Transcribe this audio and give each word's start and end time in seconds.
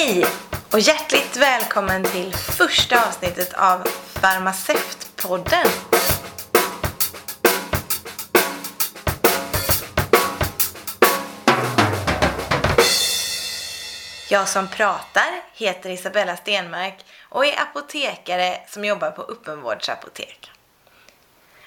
Hej 0.00 0.26
och 0.72 0.80
hjärtligt 0.80 1.36
välkommen 1.36 2.04
till 2.04 2.34
första 2.34 3.08
avsnittet 3.08 3.52
av 3.54 3.78
Farmaceutpodden. 4.04 5.66
Jag 14.30 14.48
som 14.48 14.68
pratar 14.68 15.42
heter 15.54 15.90
Isabella 15.90 16.36
Stenmark 16.36 17.04
och 17.28 17.46
är 17.46 17.62
apotekare 17.62 18.60
som 18.68 18.84
jobbar 18.84 19.10
på 19.10 19.22
öppenvårdsapotek. 19.22 20.50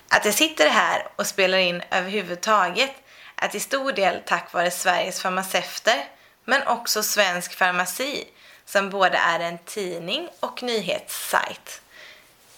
Att 0.09 0.25
jag 0.25 0.33
sitter 0.33 0.69
här 0.69 1.07
och 1.15 1.27
spelar 1.27 1.57
in 1.57 1.83
överhuvudtaget 1.91 2.93
är 3.35 3.47
till 3.47 3.61
stor 3.61 3.91
del 3.91 4.21
tack 4.25 4.53
vare 4.53 4.71
Sveriges 4.71 5.21
farmaceuter 5.21 6.05
men 6.45 6.67
också 6.67 7.03
Svensk 7.03 7.53
Farmaci 7.53 8.27
som 8.65 8.89
både 8.89 9.17
är 9.17 9.39
en 9.39 9.57
tidning 9.57 10.29
och 10.39 10.63
nyhetssajt. 10.63 11.81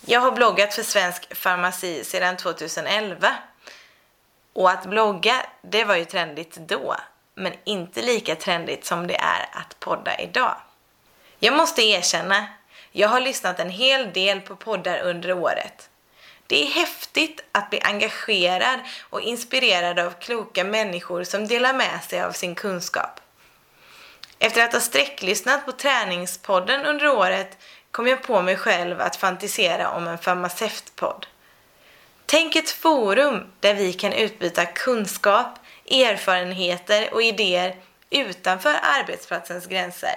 Jag 0.06 0.20
har 0.20 0.32
bloggat 0.32 0.74
för 0.74 0.84
Svensk 0.84 1.36
Farmaci 1.36 2.04
sedan 2.04 2.38
2011 2.38 3.36
och 4.54 4.72
att 4.72 4.86
blogga, 4.86 5.46
det 5.62 5.84
var 5.84 5.96
ju 5.96 6.06
trendigt 6.06 6.56
då 6.56 6.96
men 7.36 7.54
inte 7.64 8.02
lika 8.02 8.36
trendigt 8.36 8.86
som 8.86 9.08
det 9.08 9.16
är 9.16 9.50
att 9.52 9.80
podda 9.80 10.20
idag. 10.20 10.56
Jag 11.40 11.54
måste 11.54 11.82
erkänna, 11.82 12.48
jag 12.92 13.10
har 13.10 13.20
lyssnat 13.20 13.60
en 13.60 13.70
hel 13.70 14.14
del 14.14 14.42
på 14.42 14.56
poddar 14.56 15.00
under 15.00 15.34
året. 15.34 15.90
Det 16.48 16.64
är 16.64 16.68
häftigt 16.68 17.44
att 17.52 17.70
bli 17.70 17.82
engagerad 17.82 18.80
och 19.10 19.22
inspirerad 19.22 20.00
av 20.00 20.12
kloka 20.12 20.64
människor 20.64 21.24
som 21.24 21.48
delar 21.48 21.74
med 21.74 22.04
sig 22.04 22.22
av 22.22 22.32
sin 22.32 22.56
kunskap. 22.56 23.20
Efter 24.46 24.64
att 24.64 24.74
ha 24.74 24.80
sträcklyssnat 24.80 25.66
på 25.66 25.72
träningspodden 25.72 26.86
under 26.86 27.08
året 27.08 27.58
kom 27.92 28.08
jag 28.08 28.24
på 28.24 28.42
mig 28.42 28.58
själv 28.58 29.02
att 29.02 29.16
fantisera 29.16 29.92
om 29.92 30.08
en 30.08 30.18
farmaceutpodd. 30.18 31.28
Tänk 32.26 32.56
ett 32.56 32.70
forum 32.70 33.44
där 33.60 33.74
vi 33.74 33.94
kan 33.94 34.14
utbyta 34.14 34.66
kunskap, 34.66 35.48
erfarenheter 35.92 37.14
och 37.14 37.22
idéer 37.22 37.76
utanför 38.10 38.76
arbetsplatsens 38.82 39.68
gränser. 39.68 40.16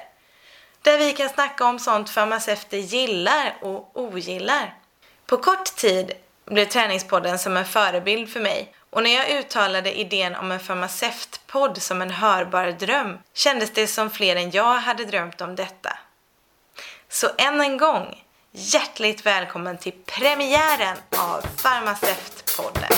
Där 0.83 0.99
vi 0.99 1.12
kan 1.12 1.29
snacka 1.29 1.65
om 1.65 1.79
sånt 1.79 2.11
farmaceuter 2.11 2.79
gillar 2.79 3.56
och 3.61 3.91
ogillar. 3.95 4.75
På 5.27 5.37
kort 5.37 5.65
tid 5.65 6.12
blev 6.45 6.65
träningspodden 6.65 7.39
som 7.39 7.56
en 7.56 7.65
förebild 7.65 8.33
för 8.33 8.41
mig 8.41 8.75
och 8.91 9.03
när 9.03 9.11
jag 9.11 9.31
uttalade 9.31 9.98
idén 9.98 10.34
om 10.34 10.53
en 10.53 10.61
farmaceutpodd 10.61 11.83
som 11.83 12.03
en 12.03 12.11
hörbar 12.11 12.67
dröm 12.67 13.19
kändes 13.34 13.70
det 13.70 13.86
som 13.86 14.11
fler 14.11 14.36
än 14.36 14.50
jag 14.50 14.75
hade 14.75 15.05
drömt 15.05 15.41
om 15.41 15.56
detta. 15.56 15.98
Så 17.09 17.28
än 17.39 17.61
en 17.61 17.77
gång, 17.77 18.25
hjärtligt 18.53 19.27
välkommen 19.27 19.78
till 19.78 19.92
premiären 19.92 20.97
av 21.16 21.47
Farmaceutpodden. 21.56 22.92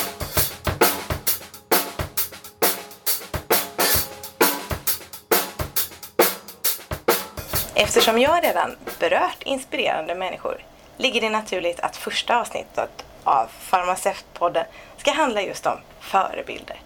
Eftersom 7.75 8.19
jag 8.19 8.45
redan 8.45 8.77
berört 8.99 9.43
inspirerande 9.43 10.15
människor 10.15 10.65
ligger 10.97 11.21
det 11.21 11.31
naturligt 11.31 11.81
att 11.81 11.97
första 11.97 12.41
avsnittet 12.41 13.05
av 13.25 13.49
Farmaceutpodden 13.61 14.65
ska 15.01 15.13
handla 15.13 15.43
just 15.43 15.67
om 15.67 15.81
förebilder. 16.01 16.81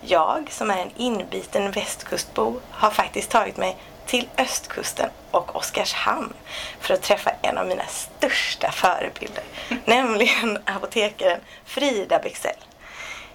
Jag, 0.00 0.48
som 0.50 0.70
är 0.70 0.82
en 0.82 0.90
inbiten 0.96 1.70
västkustbo, 1.70 2.60
har 2.70 2.90
faktiskt 2.90 3.30
tagit 3.30 3.56
mig 3.56 3.76
till 4.06 4.28
östkusten 4.38 5.10
och 5.30 5.56
Oskarshamn 5.56 6.32
för 6.80 6.94
att 6.94 7.02
träffa 7.02 7.30
en 7.42 7.58
av 7.58 7.66
mina 7.66 7.86
största 7.86 8.70
förebilder, 8.70 9.44
nämligen 9.84 10.58
apotekaren 10.64 11.40
Frida 11.64 12.18
Bexell. 12.18 12.56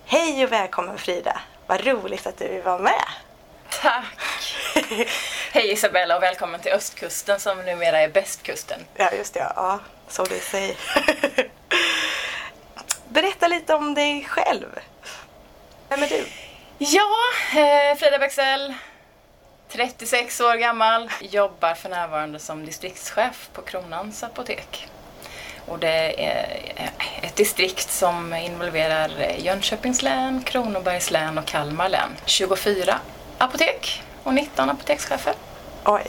Hej 0.05 0.43
och 0.43 0.51
välkommen 0.51 0.97
Frida! 0.97 1.41
Vad 1.67 1.85
roligt 1.85 2.27
att 2.27 2.37
du 2.37 2.47
vill 2.47 2.61
vara 2.61 2.79
med! 2.79 3.05
Tack! 3.81 4.55
Hej 5.51 5.71
Isabella 5.71 6.15
och 6.17 6.23
välkommen 6.23 6.59
till 6.59 6.71
östkusten 6.71 7.39
som 7.39 7.57
numera 7.57 7.99
är 7.99 8.09
bästkusten. 8.09 8.79
Ja, 8.95 9.11
just 9.11 9.33
det. 9.33 9.51
Ja, 9.55 9.79
så 10.07 10.23
det 10.23 10.39
säger. 10.39 10.75
Berätta 13.15 13.47
lite 13.47 13.75
om 13.75 13.93
dig 13.93 14.25
själv. 14.29 14.79
Vem 15.89 16.03
är 16.03 16.07
du? 16.07 16.25
Ja, 16.77 17.11
eh, 17.59 17.97
Frida 17.97 18.19
Bexell, 18.19 18.73
36 19.69 20.41
år 20.41 20.55
gammal, 20.55 21.09
jobbar 21.21 21.73
för 21.73 21.89
närvarande 21.89 22.39
som 22.39 22.65
distriktschef 22.65 23.49
på 23.53 23.61
Kronans 23.61 24.23
apotek. 24.23 24.87
Och 25.67 25.79
det 25.79 26.25
är 26.25 26.59
ett 27.21 27.35
distrikt 27.35 27.91
som 27.91 28.33
involverar 28.33 29.09
Jönköpings 29.37 30.01
län, 30.01 30.43
Kronobergs 30.43 31.11
län 31.11 31.37
och 31.37 31.45
Kalmar 31.45 31.89
län. 31.89 32.09
24 32.25 32.99
apotek 33.37 34.03
och 34.23 34.33
19 34.33 34.69
apotekschefer. 34.69 35.33
Oj, 35.85 36.03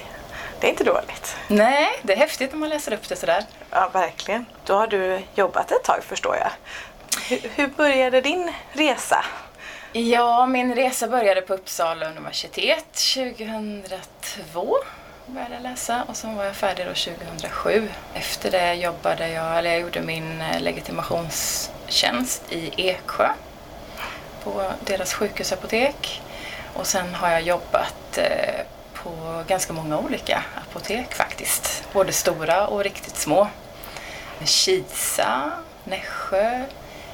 det 0.61 0.67
är 0.67 0.71
inte 0.71 0.85
dåligt. 0.85 1.37
Nej, 1.49 1.89
det 2.03 2.13
är 2.13 2.17
häftigt 2.17 2.53
när 2.53 2.59
man 2.59 2.69
läser 2.69 2.93
upp 2.93 3.09
det 3.09 3.17
sådär. 3.17 3.45
Ja, 3.71 3.91
verkligen. 3.93 4.47
Då 4.65 4.75
har 4.75 4.87
du 4.87 5.21
jobbat 5.35 5.73
ett 5.73 5.85
tag 5.85 6.05
förstår 6.05 6.37
jag. 6.37 6.51
Hur, 7.29 7.67
började 7.67 8.21
din 8.21 8.53
resa? 8.73 9.25
Ja, 9.93 10.47
min 10.47 10.75
resa 10.75 11.09
började 11.09 11.41
på 11.41 11.55
Uppsala 11.55 12.11
universitet 12.11 12.85
2002 13.15 14.77
började 15.27 15.55
jag 15.55 15.63
läsa 15.63 16.05
och 16.09 16.17
sen 16.17 16.37
var 16.37 16.45
jag 16.45 16.57
färdig 16.57 16.87
då 16.87 16.95
2007. 16.95 17.89
Efter 18.15 18.51
det 18.51 18.75
jobbade 18.75 19.29
jag, 19.29 19.59
eller 19.59 19.71
jag 19.71 19.81
gjorde 19.81 20.01
min 20.01 20.41
eh, 20.41 20.61
legitimationstjänst 20.61 22.43
i 22.53 22.71
Eksjö 22.77 23.29
på 24.45 24.73
deras 24.85 25.15
sjukhusapotek. 25.15 26.23
Och 26.75 26.87
sen 26.87 27.15
har 27.15 27.31
jag 27.31 27.43
jobbat 27.43 28.19
eh, 28.19 28.65
på 28.95 29.43
ganska 29.47 29.73
många 29.73 29.99
olika 29.99 30.43
apotek 30.69 31.15
faktiskt. 31.15 31.85
Både 31.93 32.13
stora 32.13 32.67
och 32.67 32.85
riktigt 32.85 33.17
små. 33.17 33.49
Kisa, 34.45 35.53
Nässjö, 35.85 36.65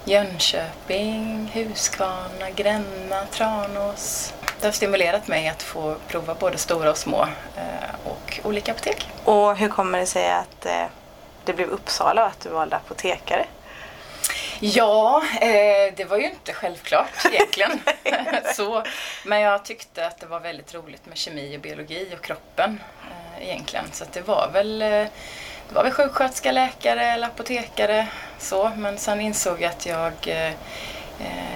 Jönköping, 0.05 1.51
Huskvarna, 1.55 2.51
Gränna, 2.57 3.27
Tranås. 3.31 4.35
Det 4.61 4.67
har 4.67 4.73
stimulerat 4.73 5.29
mig 5.29 5.49
att 5.49 5.63
få 5.63 5.97
prova 6.09 6.35
både 6.35 6.59
stora 6.59 6.91
och 6.91 6.97
små 6.97 7.23
eh, 7.57 7.95
och 8.05 8.41
olika 8.43 8.73
apotek. 8.73 9.09
Och 9.25 9.57
hur 9.57 9.69
kommer 9.69 9.99
det 9.99 10.07
sig 10.07 10.31
att 10.31 10.67
eh, 10.67 10.85
det 11.45 11.53
blev 11.53 11.69
Uppsala 11.69 12.23
och 12.23 12.29
att 12.29 12.41
du 12.41 12.49
valde 12.49 12.77
apotekare? 12.77 13.47
Ja, 14.61 15.23
eh, 15.41 15.95
det 15.97 16.05
var 16.05 16.17
ju 16.17 16.25
inte 16.25 16.53
självklart 16.53 17.27
egentligen. 17.33 17.81
så, 18.55 18.85
men 19.25 19.41
jag 19.41 19.65
tyckte 19.65 20.07
att 20.07 20.19
det 20.21 20.27
var 20.27 20.41
väldigt 20.41 20.75
roligt 20.75 21.07
med 21.07 21.17
kemi 21.17 21.57
och 21.57 21.61
biologi 21.61 22.15
och 22.19 22.25
kroppen 22.25 22.81
eh, 23.11 23.49
egentligen. 23.49 23.85
Så 23.93 24.05
det 24.13 24.21
var 24.21 24.51
väl 24.53 24.83
eh, 24.83 25.07
det 25.73 25.77
var 25.77 25.85
väl 25.85 25.93
sjuksköterska, 25.93 26.53
läkare 26.53 27.05
eller 27.05 27.27
apotekare. 27.27 28.09
Så. 28.39 28.71
Men 28.77 28.99
sen 28.99 29.21
insåg 29.21 29.61
jag 29.61 29.71
att 29.71 29.87
jag 29.87 30.13
eh, 30.23 30.53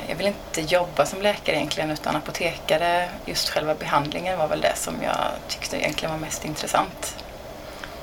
jag 0.09 0.17
vill 0.17 0.27
inte 0.27 0.61
jobba 0.61 1.07
som 1.07 1.23
läkare 1.23 1.57
egentligen 1.57 1.91
utan 1.91 2.17
apotekare. 2.17 3.09
Just 3.25 3.49
själva 3.49 3.75
behandlingen 3.75 4.39
var 4.39 4.49
väl 4.49 4.61
det 4.61 4.77
som 4.77 4.95
jag 5.03 5.17
tyckte 5.49 5.77
egentligen 5.77 6.13
var 6.13 6.21
mest 6.21 6.45
intressant. 6.45 7.17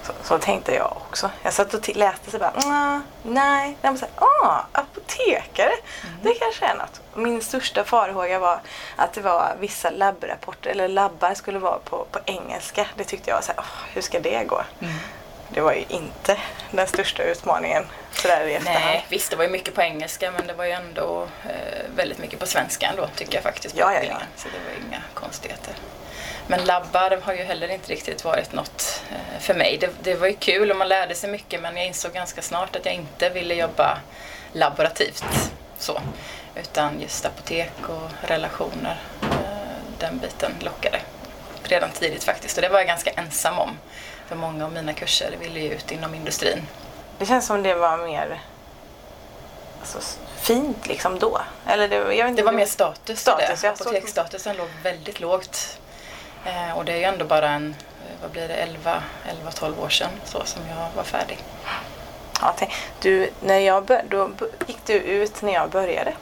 Så, 0.04 0.14
så 0.24 0.38
tänkte 0.38 0.76
jag 0.76 0.92
också. 0.92 1.30
Jag 1.44 1.54
satt 1.54 1.74
och 1.74 1.96
läste 1.96 2.32
så 2.32 2.38
bara, 2.38 2.52
mm, 2.52 3.04
nej. 3.24 3.78
Jag 3.82 3.96
bara, 3.96 4.08
ah, 4.16 4.66
apotekare, 4.72 5.74
mm. 6.04 6.20
det 6.22 6.34
kanske 6.34 6.66
är 6.66 6.76
något. 6.76 7.02
Min 7.16 7.42
största 7.42 7.84
farhåga 7.84 8.40
var 8.40 8.60
att 8.96 9.14
det 9.14 9.22
var 9.22 9.56
vissa 9.60 9.90
labbrapporter, 9.90 10.70
eller 10.70 10.88
labbar 10.88 11.34
skulle 11.34 11.60
vara 11.60 11.80
på, 11.80 12.06
på 12.12 12.20
engelska. 12.26 12.88
Det 12.98 13.04
tyckte 13.04 13.30
jag 13.30 13.38
var 13.38 13.42
så 13.42 13.52
här, 13.52 13.62
oh, 13.62 13.94
hur 13.94 14.02
ska 14.02 14.20
det 14.20 14.44
gå? 14.44 14.62
Mm. 14.80 14.94
Det 15.54 15.62
var 15.62 15.74
ju 15.74 15.86
inte 15.90 16.38
den 16.72 16.88
största 16.88 17.24
utmaningen 17.24 17.86
sådär 18.12 18.48
i 18.48 18.54
efterhand. 18.54 18.86
Nej, 18.86 19.06
visst 19.10 19.30
det 19.30 19.36
var 19.36 19.44
ju 19.44 19.50
mycket 19.50 19.76
på 19.76 19.82
engelska 19.82 20.32
men 20.32 20.48
det 20.48 20.54
var 20.54 20.66
ju 20.66 20.72
ändå 20.72 21.28
eh, 21.46 21.96
väldigt 21.96 22.18
mycket 22.18 22.40
på 22.40 22.46
svenska 22.46 22.88
ändå 22.88 23.10
tycker 23.16 23.34
jag 23.34 23.44
faktiskt. 23.44 23.78
Ja, 23.78 23.94
ja, 23.94 24.04
ja. 24.04 24.18
Så 24.36 24.48
det 24.48 24.60
var 24.70 24.88
inga 24.88 25.02
konstigheter. 25.14 25.74
Men 26.48 26.66
labbar 26.66 27.20
har 27.24 27.34
ju 27.34 27.44
heller 27.44 27.72
inte 27.72 27.92
riktigt 27.92 28.24
varit 28.24 28.54
något 28.54 29.02
eh, 29.12 29.40
för 29.40 29.54
mig. 29.54 29.78
Det, 29.82 29.90
det, 30.02 30.16
var 30.16 30.28
ju 30.28 30.34
kul 30.34 30.72
och 30.72 30.78
man 30.78 30.88
lärde 30.88 31.16
sig 31.16 31.30
mycket 31.30 31.62
men 31.62 31.78
jag 31.78 31.88
insåg 31.88 32.14
ganska 32.14 32.42
snart 32.42 32.76
att 32.76 32.86
jag 32.86 32.94
inte 32.94 33.30
ville 33.30 33.54
jobba 33.54 33.98
laborativt 34.54 35.52
så. 35.78 36.02
Utan 36.56 37.02
just 37.02 37.26
apotek 37.26 37.90
och 37.90 38.30
relationer, 38.30 38.98
eh, 39.22 40.00
den 40.00 40.18
biten 40.18 40.52
lockade 40.60 41.00
redan 41.64 41.90
tidigt 41.92 42.24
faktiskt. 42.24 42.58
Och 42.58 42.62
det 42.62 42.70
var 42.70 42.80
jag 42.80 42.88
ganska 42.88 43.12
ensam 43.12 43.60
om. 43.60 43.78
För 44.28 44.36
många 44.36 44.66
av 44.66 44.72
mina 44.72 44.94
kurser 44.94 45.36
ville 45.40 45.60
ju 45.60 45.74
ut 45.74 45.92
inom 45.92 46.16
industrin. 46.16 46.68
Det 47.18 47.26
känns 47.26 47.46
som 47.46 47.64
det 47.64 47.76
var 47.76 47.98
mer 47.98 48.42
alltså, 49.80 50.18
fint 50.42 50.88
liksom 50.88 51.20
då. 51.20 51.42
Eller 51.68 51.88
det, 51.88 51.96
jag 51.96 52.30
inte, 52.30 52.42
det 52.42 52.46
var 52.46 52.54
mer 52.54 52.66
status. 52.66 53.20
status 53.20 53.62
det. 53.62 53.70
Apoteksstatusen 53.70 54.56
låg 54.56 54.68
väldigt 54.84 55.20
lågt. 55.20 55.80
Eh, 56.46 56.78
och 56.78 56.86
det 56.86 56.94
är 56.94 56.98
ju 56.98 57.04
ändå 57.04 57.26
bara 57.26 57.50
en 57.50 57.76
vad 58.24 58.32
blir 58.32 58.48
det, 58.48 58.68
11-12 59.46 59.84
år 59.84 59.90
sedan 59.90 60.10
så 60.26 60.46
som 60.46 60.62
jag 60.70 60.90
var 60.96 61.04
färdig. 61.04 61.38
Ja, 62.42 62.54
tänk, 62.58 62.72
du, 63.02 63.30
när 63.42 63.60
jag 63.60 63.86
bör, 63.86 64.04
då 64.10 64.30
gick 64.68 64.86
du 64.86 64.94
ut 64.94 65.42
när 65.42 65.54
jag 65.54 65.70
började. 65.70 66.14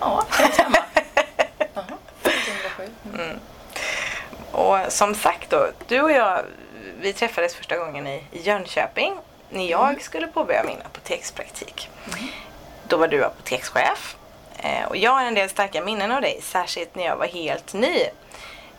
Ja, 0.00 0.24
det 0.30 0.42
kan 0.42 0.52
stämma. 0.52 0.78
Jaha, 1.74 1.84
2007. 2.22 2.90
Mm. 3.14 3.38
Och 4.52 4.78
som 4.92 5.14
sagt 5.14 5.50
då, 5.50 5.66
du 5.88 6.00
och 6.00 6.12
jag, 6.12 6.44
vi 7.02 7.12
träffades 7.12 7.54
första 7.54 7.76
gången 7.76 8.06
i, 8.06 8.24
i 8.32 8.42
Jönköping 8.42 9.18
när 9.50 9.66
jag 9.66 10.02
skulle 10.02 10.26
påbörja 10.26 10.64
min 10.64 10.78
apotekspraktik. 10.84 11.90
Då 12.88 12.96
var 12.96 13.08
du 13.08 13.24
apotekschef 13.24 14.16
eh, 14.58 14.84
och 14.88 14.96
jag 14.96 15.10
har 15.10 15.24
en 15.24 15.34
del 15.34 15.48
starka 15.48 15.84
minnen 15.84 16.12
av 16.12 16.20
dig, 16.20 16.40
särskilt 16.42 16.94
när 16.94 17.04
jag 17.04 17.16
var 17.16 17.26
helt 17.26 17.72
ny. 17.72 17.98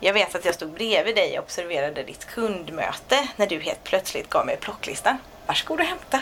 Jag 0.00 0.12
vet 0.12 0.34
att 0.34 0.44
jag 0.44 0.54
stod 0.54 0.70
bredvid 0.70 1.14
dig 1.14 1.38
och 1.38 1.44
observerade 1.44 2.02
ditt 2.02 2.26
kundmöte 2.26 3.28
när 3.36 3.46
du 3.46 3.60
helt 3.60 3.84
plötsligt 3.84 4.30
gav 4.30 4.46
mig 4.46 4.56
plocklistan. 4.56 5.18
Varsågod 5.46 5.80
och 5.80 5.86
hämta. 5.86 6.20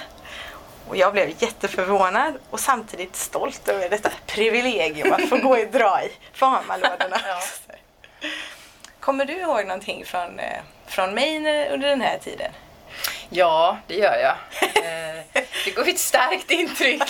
Och 0.88 0.96
jag 0.96 1.12
blev 1.12 1.42
jätteförvånad 1.42 2.34
och 2.50 2.60
samtidigt 2.60 3.16
stolt 3.16 3.68
över 3.68 3.88
detta 3.88 4.10
privilegium 4.26 5.12
att 5.12 5.28
få 5.28 5.36
gå 5.36 5.50
och 5.50 5.66
dra 5.72 6.02
i 6.04 6.12
Farmalådorna. 6.32 7.20
Ja. 7.26 7.40
Kommer 9.02 9.24
du 9.24 9.32
ihåg 9.32 9.66
någonting 9.66 10.04
från, 10.04 10.38
eh, 10.38 10.60
från 10.86 11.14
mig 11.14 11.38
när- 11.40 11.70
under 11.70 11.88
den 11.88 12.00
här 12.00 12.18
tiden? 12.18 12.52
Ja, 13.30 13.78
det 13.86 13.94
gör 13.94 14.16
jag. 14.18 14.36
Eh, 14.84 15.24
Det 15.64 15.70
gav 15.70 15.88
ett 15.88 15.98
starkt 15.98 16.50
intryck 16.50 17.02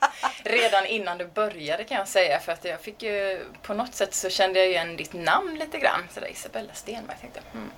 redan 0.44 0.86
innan 0.86 1.18
du 1.18 1.26
började 1.26 1.84
kan 1.84 1.98
jag 1.98 2.08
säga. 2.08 2.40
För 2.40 2.52
att 2.52 2.64
jag 2.64 2.80
fick 2.80 3.02
ju, 3.02 3.44
på 3.62 3.74
något 3.74 3.94
sätt 3.94 4.14
så 4.14 4.30
kände 4.30 4.58
jag 4.58 4.68
igen 4.68 4.96
ditt 4.96 5.12
namn 5.12 5.58
lite 5.58 5.78
grann. 5.78 6.08
Så 6.14 6.20
där, 6.20 6.30
Isabella 6.30 6.72
Stenmark 6.74 7.20
tänkte 7.20 7.40
jag. 7.52 7.60
Mm. 7.60 7.70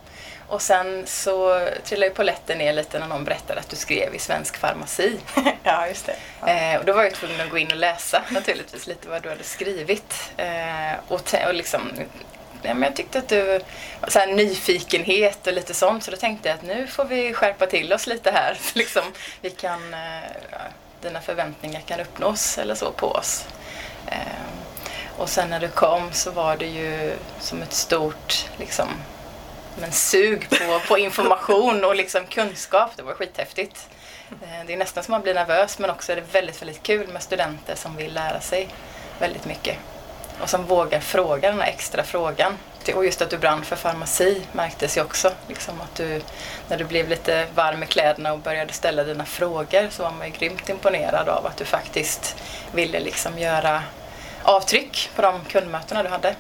Och 0.49 0.63
sen 0.63 1.07
så 1.07 1.69
trillade 1.85 2.07
ju 2.09 2.15
polletten 2.15 2.59
ner 2.59 2.73
lite 2.73 2.99
när 2.99 3.07
någon 3.07 3.25
berättade 3.25 3.61
att 3.61 3.69
du 3.71 3.77
skrev 3.77 4.15
i 4.15 4.19
Svensk 4.19 4.57
Farmaci. 4.57 5.21
ja, 5.63 5.89
just 5.89 6.07
det. 6.41 6.51
Eh, 6.53 6.79
och 6.79 6.85
då 6.85 6.93
var 6.93 7.03
jag 7.05 7.15
tvungen 7.15 7.41
att 7.41 7.51
gå 7.51 7.59
in 7.59 7.71
och 7.71 7.77
läsa 7.77 8.23
naturligtvis 8.31 8.87
lite 8.87 9.09
vad 9.09 9.23
du 9.23 9.29
hade 9.29 9.45
skrivit. 9.45 10.33
Och, 11.09 11.35
och 11.47 11.55
liksom, 11.55 11.93
ja, 12.63 12.75
men 12.75 12.83
jag 12.83 12.97
tyckte 12.97 13.19
att 13.19 13.29
du 13.29 13.61
var 14.01 14.09
så 14.09 14.19
här 14.19 14.27
nyfikenhet 14.27 15.47
och 15.47 15.53
lite 15.53 15.75
sånt. 15.75 16.05
Så 16.05 16.11
då 16.11 16.17
tänkte 16.17 16.49
jag 16.49 16.59
att 16.59 16.63
nu 16.63 16.87
får 16.87 17.05
vi 17.05 17.35
skärpa 17.35 17.67
till 17.67 17.93
oss 17.93 18.07
lite 18.07 18.31
här. 18.31 18.59
Så 18.61 18.71
liksom, 18.79 19.03
vi 19.41 19.51
kan, 19.51 19.95
eh, 19.95 20.31
ja, 20.51 20.59
dina 21.01 21.21
förväntningar 21.21 21.81
kan 21.81 22.01
uppnås 22.01 22.59
eller 22.59 22.75
så 22.75 22.93
på 22.93 23.07
oss. 23.07 23.47
Eh, 24.07 24.17
och 25.17 25.29
sen 25.29 25.51
när 25.51 25.61
du 25.61 25.69
kom 25.69 26.13
så 26.13 26.31
var 26.31 26.57
det 26.57 26.67
ju 26.67 27.13
som 27.41 27.63
ett 27.63 27.73
stort 27.73 28.47
liksom, 28.59 28.89
men 29.81 29.93
sug 29.93 30.49
på, 30.51 30.81
på 30.89 30.99
information 30.99 31.85
och 31.85 31.97
liksom 31.97 32.27
kunskap. 32.27 32.91
Det 32.97 33.03
var 33.03 33.15
skithäftigt. 33.15 33.89
Ehm, 34.31 34.67
det 34.67 34.73
är 34.73 34.77
nästan 34.77 35.05
som 35.05 35.13
man 35.13 35.23
blir 35.23 35.35
nervös 35.35 35.79
men 35.79 35.91
också 35.91 36.13
är 36.13 36.17
det 36.17 36.25
väldigt, 36.33 36.63
väldigt 36.63 36.83
kul 36.83 37.09
med 37.09 37.23
studenter 37.23 37.75
som 37.75 37.97
vill 37.97 38.15
lära 38.15 38.41
sig 38.41 38.69
väldigt 39.19 39.45
mycket. 39.45 39.77
Och 40.41 40.51
som 40.51 40.67
vågar 40.67 41.01
fråga 41.01 41.51
den 41.51 41.61
här 41.61 41.69
extra 41.69 42.03
frågan. 42.03 42.59
Och 42.95 43.05
just 43.05 43.23
att 43.23 43.31
du 43.31 43.39
brann 43.39 43.65
för 43.65 43.77
farmaci 43.77 44.43
märktes 44.53 44.97
ju 44.97 45.01
också. 45.01 45.31
Liksom 45.49 45.81
att 45.81 45.95
du, 45.95 46.23
när 46.69 46.79
du 46.79 46.85
blev 46.85 47.09
lite 47.09 47.47
varm 47.55 47.83
i 47.83 47.87
kläderna 47.87 48.33
och 48.33 48.39
började 48.39 48.73
ställa 48.73 49.05
dina 49.05 49.25
frågor 49.25 49.89
så 49.91 50.03
var 50.03 50.11
man 50.11 50.27
ju 50.27 50.33
grymt 50.33 50.69
imponerad 50.69 51.29
av 51.29 51.47
att 51.47 51.57
du 51.57 51.65
faktiskt 51.65 52.37
ville 52.73 53.01
liksom 53.01 53.39
göra 53.39 53.83
avtryck 54.43 55.11
på 55.17 55.23
de 55.23 55.41
kundmötena 55.49 56.03
du 56.03 56.09
hade. 56.09 56.35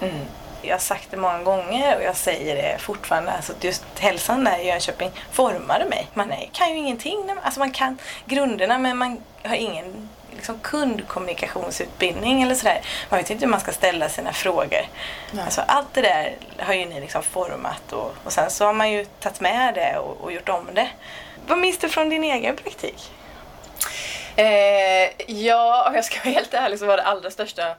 Mm. 0.00 0.24
Jag 0.62 0.74
har 0.74 0.80
sagt 0.80 1.10
det 1.10 1.16
många 1.16 1.42
gånger 1.42 1.96
och 1.96 2.02
jag 2.02 2.16
säger 2.16 2.56
det 2.56 2.78
fortfarande. 2.78 3.30
Alltså 3.30 3.52
att 3.52 3.64
just 3.64 3.84
hälsan 3.98 4.44
där 4.44 4.58
i 4.58 4.66
Jönköping 4.66 5.10
formade 5.30 5.84
mig. 5.84 6.08
Man 6.14 6.32
kan 6.52 6.70
ju 6.70 6.76
ingenting. 6.76 7.30
Alltså 7.42 7.60
man 7.60 7.70
kan 7.70 7.98
grunderna 8.26 8.78
men 8.78 8.96
man 8.96 9.22
har 9.42 9.56
ingen 9.56 10.08
liksom, 10.38 10.58
kundkommunikationsutbildning 10.58 12.42
eller 12.42 12.54
sådär. 12.54 12.80
Man 13.08 13.18
vet 13.18 13.30
inte 13.30 13.44
hur 13.44 13.50
man 13.50 13.60
ska 13.60 13.72
ställa 13.72 14.08
sina 14.08 14.32
frågor. 14.32 14.86
Nej. 15.32 15.44
Alltså 15.44 15.60
allt 15.60 15.94
det 15.94 16.02
där 16.02 16.36
har 16.58 16.74
ju 16.74 16.86
ni 16.86 17.00
liksom 17.00 17.22
format 17.22 17.92
och, 17.92 18.14
och 18.24 18.32
sen 18.32 18.50
så 18.50 18.64
har 18.64 18.72
man 18.72 18.90
ju 18.90 19.04
tagit 19.04 19.40
med 19.40 19.74
det 19.74 19.98
och, 19.98 20.20
och 20.20 20.32
gjort 20.32 20.48
om 20.48 20.68
det. 20.74 20.88
Vad 21.46 21.58
minns 21.58 21.78
du 21.78 21.88
från 21.88 22.08
din 22.08 22.24
egen 22.24 22.56
praktik? 22.56 23.10
Eh, 24.36 25.10
ja, 25.26 25.88
om 25.88 25.94
jag 25.94 26.04
ska 26.04 26.18
vara 26.24 26.34
helt 26.34 26.54
ärlig 26.54 26.78
så 26.78 26.86
var 26.86 26.96
det 26.96 27.02
allra 27.02 27.30
största 27.30 27.74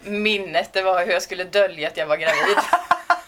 minnet 0.00 0.72
det 0.72 0.82
var 0.82 1.06
hur 1.06 1.12
jag 1.12 1.22
skulle 1.22 1.44
dölja 1.44 1.88
att 1.88 1.96
jag 1.96 2.06
var 2.06 2.16
gravid. 2.16 2.56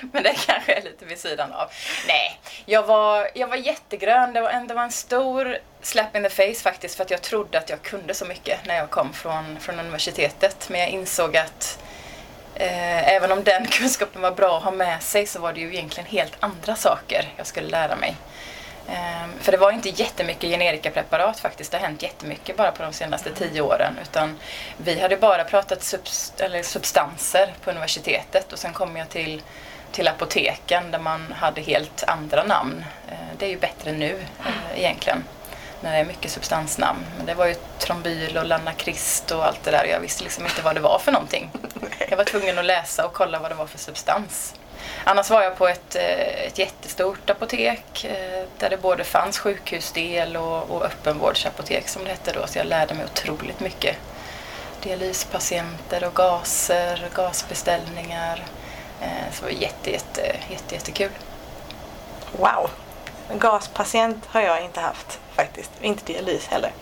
Men 0.12 0.22
det 0.22 0.34
kanske 0.46 0.74
är 0.74 0.82
lite 0.82 1.04
vid 1.04 1.18
sidan 1.18 1.52
av. 1.52 1.70
Nej, 2.06 2.40
jag 2.66 2.82
var, 2.82 3.30
jag 3.34 3.48
var 3.48 3.56
jättegrön. 3.56 4.32
Det 4.32 4.40
var, 4.40 4.50
en, 4.50 4.66
det 4.66 4.74
var 4.74 4.82
en 4.82 4.92
stor 4.92 5.58
slap 5.82 6.16
in 6.16 6.22
the 6.22 6.30
face 6.30 6.62
faktiskt 6.62 6.94
för 6.96 7.04
att 7.04 7.10
jag 7.10 7.22
trodde 7.22 7.58
att 7.58 7.70
jag 7.70 7.82
kunde 7.82 8.14
så 8.14 8.24
mycket 8.24 8.66
när 8.66 8.76
jag 8.76 8.90
kom 8.90 9.12
från, 9.12 9.58
från 9.60 9.80
universitetet. 9.80 10.68
Men 10.68 10.80
jag 10.80 10.88
insåg 10.88 11.36
att 11.36 11.78
eh, 12.54 13.08
även 13.14 13.32
om 13.32 13.44
den 13.44 13.66
kunskapen 13.70 14.22
var 14.22 14.30
bra 14.32 14.56
att 14.56 14.64
ha 14.64 14.70
med 14.70 15.02
sig 15.02 15.26
så 15.26 15.40
var 15.40 15.52
det 15.52 15.60
ju 15.60 15.74
egentligen 15.74 16.10
helt 16.10 16.36
andra 16.40 16.76
saker 16.76 17.32
jag 17.36 17.46
skulle 17.46 17.68
lära 17.68 17.96
mig. 17.96 18.16
Ehm, 18.88 19.30
För 19.40 19.52
det 19.52 19.58
var 19.58 19.72
inte 19.72 19.88
jättemycket 19.88 20.50
generikapreparat 20.50 21.40
faktiskt. 21.40 21.70
Det 21.70 21.78
har 21.78 21.86
hänt 21.86 22.02
jättemycket 22.02 22.56
bara 22.56 22.72
på 22.72 22.82
de 22.82 22.92
senaste 22.92 23.34
tio 23.34 23.60
åren. 23.60 23.98
Utan 24.02 24.38
vi 24.76 25.00
hade 25.00 25.16
bara 25.16 25.44
pratat 25.44 25.80
subst- 25.80 26.42
eller 26.42 26.62
substanser 26.62 27.54
på 27.64 27.70
universitetet 27.70 28.52
och 28.52 28.58
sen 28.58 28.72
kom 28.72 28.96
jag 28.96 29.08
till, 29.08 29.42
till 29.92 30.08
apoteken 30.08 30.90
där 30.90 30.98
man 30.98 31.32
hade 31.32 31.60
helt 31.60 32.04
andra 32.06 32.44
namn. 32.44 32.84
Eh, 33.08 33.14
Det 33.38 33.44
är 33.46 33.50
ju 33.50 33.58
bättre 33.58 33.92
nu 33.92 34.24
eh, 34.46 34.78
egentligen 34.78 35.24
när 35.80 35.92
det 35.92 35.98
är 35.98 36.04
mycket 36.04 36.30
substansnamn. 36.30 36.98
Men 37.16 37.26
det 37.26 37.34
var 37.34 37.46
ju 37.46 37.54
Trombyl 37.78 38.36
och 38.36 38.46
Lanakrist 38.46 39.30
och 39.30 39.46
allt 39.46 39.64
det 39.64 39.70
där. 39.70 39.84
Jag 39.84 40.00
visste 40.00 40.24
liksom 40.24 40.44
inte 40.44 40.62
vad 40.62 40.74
det 40.74 40.80
var 40.80 40.98
för 40.98 41.12
någonting. 41.12 41.50
Jag 42.10 42.16
var 42.16 42.24
tvungen 42.24 42.58
att 42.58 42.64
läsa 42.64 43.06
och 43.06 43.12
kolla 43.12 43.38
vad 43.38 43.50
det 43.50 43.54
var 43.54 43.66
för 43.66 43.78
substans. 43.78 44.54
Annars 45.04 45.30
var 45.30 45.42
jag 45.42 45.56
på 45.56 45.68
ett, 45.68 45.96
eh, 45.96 46.46
ett 46.46 46.58
jättestort 46.58 47.30
apotek 47.30 48.06
där 48.58 48.70
det 48.70 48.76
både 48.76 49.04
fanns 49.04 49.38
sjukhusdel 49.38 50.36
och, 50.36 50.70
och 50.70 50.84
öppenvårdsapotek 50.84 51.88
som 51.88 52.04
det 52.04 52.10
hette 52.10 52.32
då. 52.32 52.46
Så 52.46 52.58
jag 52.58 52.66
lärde 52.66 52.94
mig 52.94 53.04
otroligt 53.04 53.60
mycket. 53.60 53.96
Dialyspatienter 54.82 56.04
och 56.04 56.14
gaser, 56.14 57.08
gasbeställningar. 57.14 58.44
Eh, 59.00 59.32
Så 59.32 59.40
det 59.46 59.54
var 59.54 59.60
jätte, 59.62 59.90
jätte, 59.90 60.36
jätte, 60.50 60.74
jättekul. 60.74 61.10
Wow! 62.32 62.70
En 63.30 63.38
gaspatient 63.38 64.26
har 64.26 64.40
jag 64.40 64.64
inte 64.64 64.80
haft 64.80 65.20
faktiskt. 65.34 65.70
Inte 65.80 66.12
dialys 66.12 66.46
heller. 66.46 66.72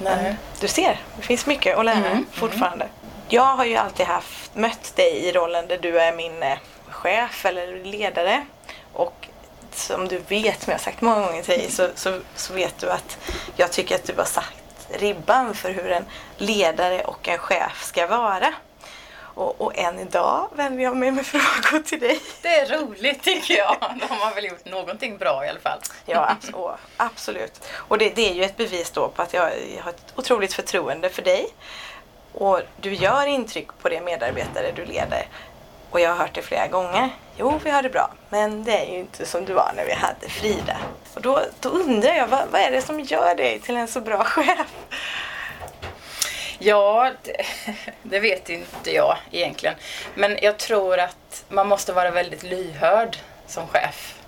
Nej. 0.00 0.22
Men 0.22 0.36
du 0.60 0.68
ser, 0.68 1.00
det 1.16 1.22
finns 1.22 1.46
mycket 1.46 1.78
att 1.78 1.84
lära 1.84 1.96
Mm, 1.96 2.26
fortfarande. 2.32 2.88
Jag 3.28 3.56
har 3.56 3.64
ju 3.64 3.76
alltid 3.76 4.06
haft, 4.06 4.54
mött 4.54 4.96
dig 4.96 5.16
i 5.16 5.32
rollen 5.32 5.66
där 5.68 5.78
du 5.78 6.00
är 6.00 6.12
min 6.12 6.42
eh, 6.42 6.58
chef 6.88 7.46
eller 7.46 7.84
ledare. 7.84 8.46
Och 8.92 9.28
som 9.72 10.08
du 10.08 10.18
vet, 10.18 10.62
som 10.62 10.70
jag 10.70 10.78
har 10.78 10.84
sagt 10.84 11.00
många 11.00 11.26
gånger 11.26 11.42
till 11.42 11.58
dig, 11.58 11.70
så, 11.70 11.88
så, 11.94 12.20
så 12.36 12.52
vet 12.52 12.78
du 12.78 12.90
att 12.90 13.18
jag 13.56 13.72
tycker 13.72 13.94
att 13.94 14.04
du 14.04 14.14
har 14.16 14.24
satt 14.24 14.54
ribban 14.98 15.54
för 15.54 15.70
hur 15.70 15.90
en 15.92 16.04
ledare 16.36 17.04
och 17.04 17.28
en 17.28 17.38
chef 17.38 17.84
ska 17.84 18.06
vara. 18.06 18.54
Och, 19.36 19.60
och 19.60 19.78
än 19.78 19.98
idag 19.98 20.48
vänder 20.54 20.84
jag 20.84 20.96
mig 20.96 21.10
med 21.10 21.26
frågor 21.32 21.82
till 21.82 22.00
dig. 22.00 22.20
Det 22.42 22.58
är 22.58 22.78
roligt 22.78 23.22
tycker 23.22 23.58
jag. 23.58 23.76
Då 24.00 24.06
har 24.06 24.18
man 24.24 24.34
väl 24.34 24.44
gjort 24.44 24.64
någonting 24.64 25.18
bra 25.18 25.46
i 25.46 25.48
alla 25.48 25.60
fall. 25.60 25.78
Ja, 26.06 26.36
absolut. 26.96 27.68
Och 27.74 27.98
det, 27.98 28.10
det 28.10 28.30
är 28.30 28.34
ju 28.34 28.44
ett 28.44 28.56
bevis 28.56 28.90
då 28.90 29.08
på 29.08 29.22
att 29.22 29.34
jag, 29.34 29.50
jag 29.76 29.82
har 29.82 29.90
ett 29.90 30.12
otroligt 30.16 30.54
förtroende 30.54 31.08
för 31.08 31.22
dig. 31.22 31.48
Och 32.32 32.60
du 32.80 32.94
gör 32.94 33.26
intryck 33.26 33.68
på 33.82 33.88
de 33.88 34.00
medarbetare 34.00 34.72
du 34.72 34.84
leder. 34.84 35.28
Och 35.90 36.00
jag 36.00 36.10
har 36.10 36.16
hört 36.16 36.34
det 36.34 36.42
flera 36.42 36.66
gånger. 36.66 37.10
Jo, 37.36 37.60
vi 37.64 37.70
har 37.70 37.82
det 37.82 37.90
bra. 37.90 38.10
Men 38.28 38.64
det 38.64 38.86
är 38.86 38.92
ju 38.92 38.98
inte 38.98 39.26
som 39.26 39.44
du 39.44 39.52
var 39.52 39.72
när 39.76 39.84
vi 39.84 39.92
hade 39.92 40.28
Frida. 40.28 40.76
Och 41.14 41.22
då, 41.22 41.40
då 41.60 41.68
undrar 41.68 42.14
jag, 42.14 42.26
vad, 42.26 42.48
vad 42.50 42.60
är 42.60 42.70
det 42.70 42.82
som 42.82 43.00
gör 43.00 43.34
dig 43.34 43.60
till 43.60 43.76
en 43.76 43.88
så 43.88 44.00
bra 44.00 44.24
chef? 44.24 44.66
Ja, 46.58 47.12
det, 47.22 47.46
det 48.02 48.20
vet 48.20 48.48
inte 48.48 48.94
jag 48.94 49.16
egentligen. 49.30 49.74
Men 50.14 50.38
jag 50.42 50.58
tror 50.58 50.98
att 50.98 51.44
man 51.48 51.68
måste 51.68 51.92
vara 51.92 52.10
väldigt 52.10 52.42
lyhörd 52.42 53.16
som 53.46 53.68
chef. 53.68 54.18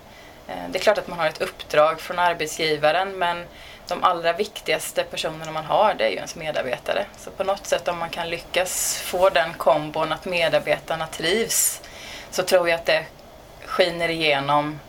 Eh, 0.47 0.69
det 0.69 0.79
är 0.79 0.81
klart 0.81 0.97
att 0.97 1.07
man 1.07 1.19
har 1.19 1.27
ett 1.27 1.41
uppdrag 1.41 2.01
från 2.01 2.19
arbetsgivaren 2.19 3.17
men 3.17 3.45
de 3.87 4.03
allra 4.03 4.33
viktigaste 4.33 5.03
personerna 5.03 5.51
man 5.51 5.65
har 5.65 5.93
det 5.93 6.05
är 6.05 6.09
ju 6.09 6.15
ens 6.15 6.35
medarbetare. 6.35 7.05
Så 7.17 7.31
på 7.31 7.43
något 7.43 7.65
sätt 7.67 7.87
om 7.87 7.97
man 7.97 8.09
kan 8.09 8.29
lyckas 8.29 8.97
få 8.97 9.29
den 9.29 9.53
kombon 9.53 10.11
att 10.11 10.25
medarbetarna 10.25 11.07
trivs 11.07 11.81
så 12.31 12.43
tror 12.43 12.69
jag 12.69 12.79
att 12.79 12.85
det 12.85 13.05
skiner 13.65 14.09
igenom 14.09 14.79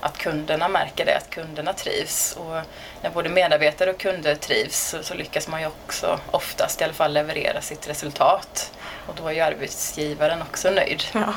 att 0.00 0.18
kunderna 0.18 0.68
märker 0.68 1.04
det, 1.06 1.16
att 1.16 1.30
kunderna 1.30 1.72
trivs. 1.72 2.36
Och 2.36 2.60
när 3.02 3.10
både 3.10 3.28
medarbetare 3.28 3.90
och 3.90 3.98
kunder 3.98 4.34
trivs 4.34 4.94
så, 5.02 5.14
lyckas 5.14 5.48
man 5.48 5.60
ju 5.60 5.66
också 5.66 6.20
oftast 6.30 6.80
i 6.80 6.84
alla 6.84 6.92
fall 6.92 7.12
leverera 7.12 7.60
sitt 7.60 7.88
resultat. 7.88 8.72
Och 9.06 9.14
då 9.14 9.28
är 9.28 9.32
ju 9.32 9.40
arbetsgivaren 9.40 10.42
också 10.42 10.70
nöjd. 10.70 11.02
Ja. 11.12 11.34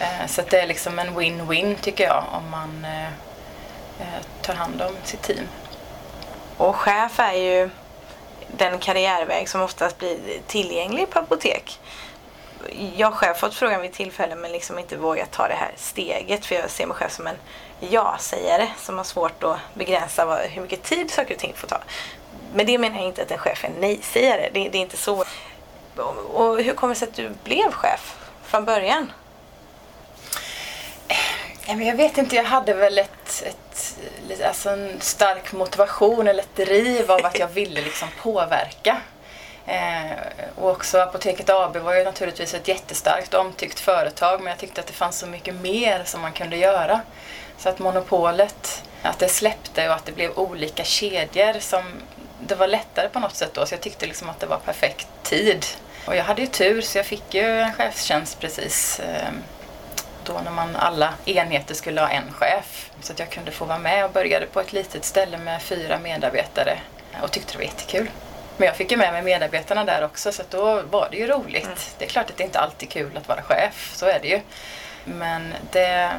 Eh, 0.00 0.26
så 0.26 0.42
det 0.50 0.60
är 0.60 0.66
liksom 0.66 0.98
en 0.98 1.20
win-win 1.20 1.76
tycker 1.80 2.04
jag 2.04 2.24
om 2.32 2.50
man 2.50 2.84
eh, 2.84 3.06
eh, 4.00 4.22
tar 4.42 4.54
hand 4.54 4.82
om 4.82 4.92
sitt 5.04 5.22
team. 5.22 5.44
Och 6.56 6.76
chef 6.76 7.18
är 7.18 7.32
ju 7.32 7.70
den 8.46 8.78
karriärväg 8.78 9.48
som 9.48 9.60
oftast 9.60 9.98
blir 9.98 10.18
tillgänglig 10.46 11.10
på 11.10 11.18
apotek. 11.18 11.80
Jag 12.96 13.06
har 13.06 13.16
själv 13.16 13.34
fått 13.34 13.54
frågan 13.54 13.82
vid 13.82 13.92
tillfälle 13.92 14.34
men 14.34 14.52
liksom 14.52 14.78
inte 14.78 14.96
vågat 14.96 15.30
ta 15.30 15.48
det 15.48 15.54
här 15.54 15.72
steget 15.76 16.46
för 16.46 16.54
jag 16.54 16.70
ser 16.70 16.86
mig 16.86 16.96
själv 16.96 17.10
som 17.10 17.26
en 17.26 17.36
ja-sägare 17.80 18.68
som 18.78 18.96
har 18.96 19.04
svårt 19.04 19.44
att 19.44 19.58
begränsa 19.74 20.24
vad, 20.24 20.38
hur 20.38 20.62
mycket 20.62 20.82
tid 20.82 21.10
saker 21.10 21.34
och 21.34 21.40
ting 21.40 21.52
får 21.56 21.68
ta. 21.68 21.78
Men 22.54 22.66
det 22.66 22.78
menar 22.78 22.96
jag 22.96 23.06
inte 23.06 23.22
att 23.22 23.30
en 23.30 23.38
chef 23.38 23.64
är 23.64 23.68
en 23.68 23.74
nej-sägare. 23.80 24.50
Det, 24.52 24.68
det 24.68 24.78
är 24.78 24.82
inte 24.82 24.96
så. 24.96 25.24
Och 26.32 26.62
hur 26.62 26.74
kommer 26.74 26.94
det 26.94 26.98
sig 26.98 27.08
att 27.08 27.14
du 27.14 27.30
blev 27.44 27.72
chef 27.72 28.16
från 28.42 28.64
början? 28.64 29.12
Jag 31.66 31.96
vet 31.96 32.18
inte, 32.18 32.36
jag 32.36 32.44
hade 32.44 32.74
väl 32.74 32.98
ett, 32.98 33.42
ett, 33.46 33.98
alltså 34.44 34.70
en 34.70 35.00
stark 35.00 35.52
motivation 35.52 36.28
eller 36.28 36.42
ett 36.42 36.56
driv 36.56 37.10
av 37.10 37.26
att 37.26 37.38
jag 37.38 37.48
ville 37.48 37.80
liksom 37.80 38.08
påverka. 38.22 39.00
Eh, 39.66 40.10
och 40.56 40.70
också 40.70 40.98
Apoteket 40.98 41.50
AB 41.50 41.76
var 41.76 41.94
ju 41.94 42.04
naturligtvis 42.04 42.54
ett 42.54 42.68
jättestarkt 42.68 43.34
och 43.34 43.40
omtyckt 43.40 43.80
företag 43.80 44.40
men 44.40 44.50
jag 44.50 44.58
tyckte 44.58 44.80
att 44.80 44.86
det 44.86 44.92
fanns 44.92 45.18
så 45.18 45.26
mycket 45.26 45.54
mer 45.54 46.04
som 46.04 46.20
man 46.20 46.32
kunde 46.32 46.56
göra. 46.56 47.00
Så 47.60 47.68
att 47.68 47.78
monopolet, 47.78 48.82
att 49.02 49.18
det 49.18 49.28
släppte 49.28 49.88
och 49.88 49.94
att 49.94 50.06
det 50.06 50.12
blev 50.12 50.38
olika 50.38 50.84
kedjor 50.84 51.60
som 51.60 51.82
det 52.40 52.54
var 52.54 52.66
lättare 52.66 53.08
på 53.08 53.20
något 53.20 53.34
sätt 53.34 53.54
då 53.54 53.66
så 53.66 53.74
jag 53.74 53.80
tyckte 53.80 54.06
liksom 54.06 54.28
att 54.28 54.40
det 54.40 54.46
var 54.46 54.58
perfekt 54.58 55.08
tid. 55.22 55.66
Och 56.06 56.16
jag 56.16 56.24
hade 56.24 56.40
ju 56.40 56.46
tur 56.46 56.80
så 56.80 56.98
jag 56.98 57.06
fick 57.06 57.34
ju 57.34 57.60
en 57.60 57.72
chefstjänst 57.72 58.40
precis 58.40 59.00
eh, 59.00 59.28
då 60.24 60.40
när 60.44 60.50
man 60.50 60.76
alla 60.76 61.14
enheter 61.24 61.74
skulle 61.74 62.00
ha 62.00 62.08
en 62.08 62.32
chef. 62.32 62.90
Så 63.02 63.12
att 63.12 63.18
jag 63.18 63.30
kunde 63.30 63.50
få 63.50 63.64
vara 63.64 63.78
med 63.78 64.04
och 64.04 64.10
började 64.10 64.46
på 64.46 64.60
ett 64.60 64.72
litet 64.72 65.04
ställe 65.04 65.38
med 65.38 65.62
fyra 65.62 65.98
medarbetare 65.98 66.78
och 67.22 67.30
tyckte 67.30 67.52
det 67.52 67.58
var 67.58 67.64
jättekul. 67.64 68.10
Men 68.56 68.66
jag 68.66 68.76
fick 68.76 68.90
ju 68.90 68.96
med 68.96 69.12
mig 69.12 69.22
medarbetarna 69.22 69.84
där 69.84 70.04
också 70.04 70.32
så 70.32 70.42
då 70.50 70.82
var 70.82 71.08
det 71.10 71.16
ju 71.16 71.26
roligt. 71.26 71.64
Mm. 71.64 71.78
Det 71.98 72.04
är 72.04 72.08
klart 72.08 72.30
att 72.30 72.36
det 72.36 72.44
inte 72.44 72.58
alltid 72.58 72.88
är 72.88 72.92
kul 72.92 73.16
att 73.16 73.28
vara 73.28 73.42
chef, 73.42 73.92
så 73.94 74.06
är 74.06 74.18
det 74.22 74.28
ju. 74.28 74.40
Men 75.04 75.54
det 75.70 76.10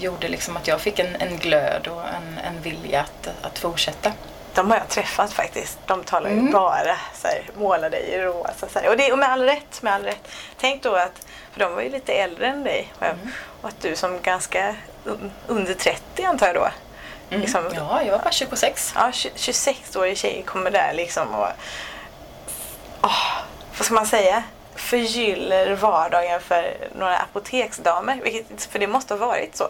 gjorde 0.00 0.28
liksom 0.28 0.56
att 0.56 0.68
jag 0.68 0.80
fick 0.80 0.98
en, 0.98 1.16
en 1.16 1.36
glöd 1.36 1.88
och 1.88 2.02
en, 2.02 2.38
en 2.44 2.62
vilja 2.62 3.00
att, 3.00 3.28
att 3.42 3.58
fortsätta. 3.58 4.12
De 4.54 4.70
har 4.70 4.78
jag 4.78 4.88
träffat 4.88 5.32
faktiskt. 5.32 5.78
De 5.86 6.04
talar 6.04 6.30
ju 6.30 6.38
mm. 6.38 6.52
bara 6.52 6.96
så 7.14 7.28
här, 7.28 7.50
måla 7.54 7.90
dig 7.90 8.02
i 8.02 8.18
rosa. 8.18 8.68
Så 8.72 8.78
här. 8.78 8.88
Och, 8.88 8.96
det, 8.96 9.12
och 9.12 9.18
med 9.18 9.28
all 9.28 9.42
rätt, 9.42 9.82
med 9.82 9.92
all 9.92 10.02
rätt. 10.02 10.28
Tänk 10.60 10.82
då 10.82 10.94
att, 10.94 11.26
för 11.52 11.60
de 11.60 11.74
var 11.74 11.82
ju 11.82 11.90
lite 11.90 12.12
äldre 12.12 12.46
än 12.46 12.64
dig. 12.64 12.92
Mm. 13.00 13.18
Och 13.60 13.68
att 13.68 13.80
du 13.80 13.96
som 13.96 14.20
ganska 14.22 14.76
under 15.46 15.74
30 15.74 16.24
antar 16.24 16.46
jag 16.46 16.56
då. 16.56 16.68
Mm. 17.30 17.40
Liksom, 17.40 17.70
ja, 17.74 18.02
jag 18.02 18.12
var 18.12 18.18
bara 18.18 18.32
26. 18.32 18.92
Ja, 18.94 19.10
26-årig 19.10 20.18
tjej 20.18 20.42
kommer 20.46 20.70
där 20.70 20.92
liksom 20.94 21.34
och... 21.34 21.48
Oh, 23.02 23.42
vad 23.78 23.86
ska 23.86 23.94
man 23.94 24.06
säga? 24.06 24.42
Förgyller 24.74 25.74
vardagen 25.74 26.40
för 26.40 26.76
några 26.98 27.16
apoteksdamer. 27.16 28.20
Vilket, 28.22 28.64
för 28.64 28.78
det 28.78 28.86
måste 28.86 29.14
ha 29.14 29.26
varit 29.26 29.56
så 29.56 29.68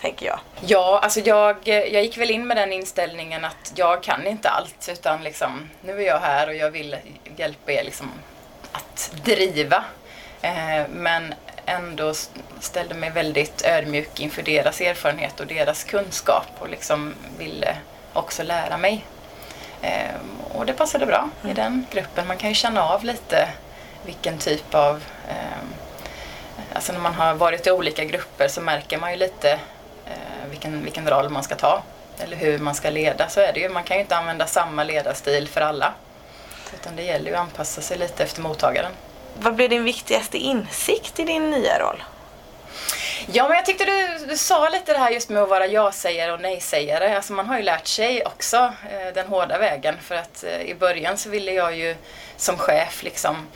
tänker 0.00 0.26
jag. 0.26 0.38
Ja, 0.60 1.00
alltså 1.02 1.20
jag, 1.20 1.56
jag 1.64 2.02
gick 2.02 2.18
väl 2.18 2.30
in 2.30 2.46
med 2.46 2.56
den 2.56 2.72
inställningen 2.72 3.44
att 3.44 3.72
jag 3.74 4.02
kan 4.02 4.26
inte 4.26 4.48
allt 4.48 4.88
utan 4.92 5.22
liksom, 5.22 5.68
nu 5.80 6.02
är 6.02 6.06
jag 6.06 6.20
här 6.20 6.48
och 6.48 6.54
jag 6.54 6.70
vill 6.70 6.96
hjälpa 7.36 7.72
er 7.72 7.84
liksom 7.84 8.10
att 8.72 9.12
driva. 9.24 9.84
Eh, 10.42 10.88
men 10.90 11.34
ändå 11.66 12.14
ställde 12.60 12.94
mig 12.94 13.10
väldigt 13.10 13.62
ödmjuk 13.64 14.20
inför 14.20 14.42
deras 14.42 14.80
erfarenhet 14.80 15.40
och 15.40 15.46
deras 15.46 15.84
kunskap 15.84 16.46
och 16.58 16.68
liksom 16.68 17.14
ville 17.38 17.76
också 18.12 18.42
lära 18.42 18.76
mig. 18.76 19.04
Eh, 19.82 20.14
och 20.54 20.66
det 20.66 20.72
passade 20.72 21.06
bra 21.06 21.28
mm. 21.40 21.52
i 21.52 21.54
den 21.54 21.86
gruppen. 21.90 22.26
Man 22.26 22.36
kan 22.36 22.48
ju 22.48 22.54
känna 22.54 22.82
av 22.82 23.04
lite 23.04 23.48
vilken 24.06 24.38
typ 24.38 24.74
av 24.74 25.02
eh, 25.28 25.34
Alltså 26.72 26.92
när 26.92 27.00
man 27.00 27.14
har 27.14 27.34
varit 27.34 27.66
i 27.66 27.70
olika 27.70 28.04
grupper 28.04 28.48
så 28.48 28.60
märker 28.60 28.98
man 28.98 29.10
ju 29.10 29.16
lite 29.16 29.58
vilken, 30.50 30.84
vilken 30.84 31.10
roll 31.10 31.28
man 31.28 31.42
ska 31.42 31.54
ta 31.54 31.82
eller 32.18 32.36
hur 32.36 32.58
man 32.58 32.74
ska 32.74 32.90
leda. 32.90 33.28
Så 33.28 33.40
är 33.40 33.52
det 33.52 33.60
ju. 33.60 33.68
Man 33.68 33.84
kan 33.84 33.96
ju 33.96 34.00
inte 34.00 34.16
använda 34.16 34.46
samma 34.46 34.84
ledarstil 34.84 35.48
för 35.48 35.60
alla. 35.60 35.94
Utan 36.74 36.96
det 36.96 37.02
gäller 37.02 37.30
ju 37.30 37.34
att 37.34 37.40
anpassa 37.40 37.80
sig 37.80 37.98
lite 37.98 38.22
efter 38.22 38.42
mottagaren. 38.42 38.92
Vad 39.38 39.54
blir 39.54 39.68
din 39.68 39.84
viktigaste 39.84 40.38
insikt 40.38 41.20
i 41.20 41.24
din 41.24 41.50
nya 41.50 41.78
roll? 41.78 42.02
Ja, 43.26 43.48
men 43.48 43.56
jag 43.56 43.66
tyckte 43.66 43.84
du, 43.84 44.26
du 44.26 44.36
sa 44.36 44.68
lite 44.68 44.92
det 44.92 44.98
här 44.98 45.10
just 45.10 45.28
med 45.28 45.42
att 45.42 45.48
vara 45.48 45.66
ja-sägare 45.66 46.32
och 46.32 46.40
nej-sägare. 46.40 47.16
Alltså 47.16 47.32
man 47.32 47.46
har 47.46 47.56
ju 47.56 47.62
lärt 47.62 47.86
sig 47.86 48.24
också 48.26 48.56
eh, 48.90 49.14
den 49.14 49.26
hårda 49.26 49.58
vägen. 49.58 49.94
För 50.02 50.14
att 50.14 50.44
eh, 50.44 50.60
i 50.60 50.74
början 50.74 51.18
så 51.18 51.30
ville 51.30 51.52
jag 51.52 51.76
ju 51.76 51.96
som 52.36 52.56
chef 52.56 53.02
liksom 53.02 53.46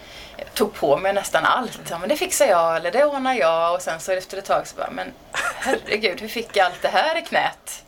tog 0.54 0.74
på 0.74 0.96
mig 0.96 1.12
nästan 1.12 1.44
allt. 1.44 1.80
Ja, 1.90 1.98
men 1.98 2.08
det 2.08 2.16
fixar 2.16 2.46
jag 2.46 2.76
eller 2.76 2.90
det 2.90 3.04
ordnar 3.04 3.34
jag 3.34 3.74
och 3.74 3.82
sen 3.82 4.00
så 4.00 4.12
efter 4.12 4.38
ett 4.38 4.44
tag 4.44 4.66
så 4.66 4.76
bara, 4.76 4.90
men 4.90 5.12
herregud, 5.32 6.20
hur 6.20 6.28
fick 6.28 6.56
jag 6.56 6.66
allt 6.66 6.82
det 6.82 6.88
här 6.88 7.18
i 7.18 7.22
knät? 7.22 7.84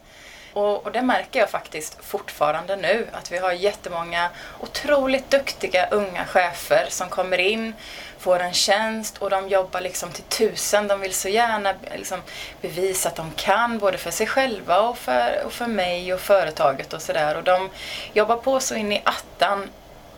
Och, 0.52 0.86
och, 0.86 0.92
det 0.92 1.02
märker 1.02 1.40
jag 1.40 1.50
faktiskt 1.50 2.04
fortfarande 2.04 2.76
nu, 2.76 3.06
att 3.12 3.32
vi 3.32 3.38
har 3.38 3.52
jättemånga 3.52 4.30
otroligt 4.60 5.30
duktiga 5.30 5.88
unga 5.90 6.24
chefer 6.24 6.86
som 6.88 7.08
kommer 7.08 7.38
in, 7.38 7.74
får 8.18 8.40
en 8.40 8.52
tjänst 8.52 9.18
och 9.18 9.30
de 9.30 9.48
jobbar 9.48 9.80
liksom 9.80 10.10
till 10.10 10.24
tusen. 10.24 10.88
De 10.88 11.00
vill 11.00 11.14
så 11.14 11.28
gärna 11.28 11.74
liksom 11.94 12.22
bevisa 12.60 13.08
att 13.08 13.16
de 13.16 13.30
kan, 13.36 13.78
både 13.78 13.98
för 13.98 14.10
sig 14.10 14.26
själva 14.26 14.80
och 14.80 14.98
för, 14.98 15.42
och 15.46 15.52
för 15.52 15.66
mig 15.66 16.14
och 16.14 16.20
företaget 16.20 16.92
och 16.92 17.02
sådär. 17.02 17.36
Och 17.36 17.44
de 17.44 17.70
jobbar 18.12 18.36
på 18.36 18.60
så 18.60 18.74
in 18.74 18.92
i 18.92 19.02
attan 19.04 19.68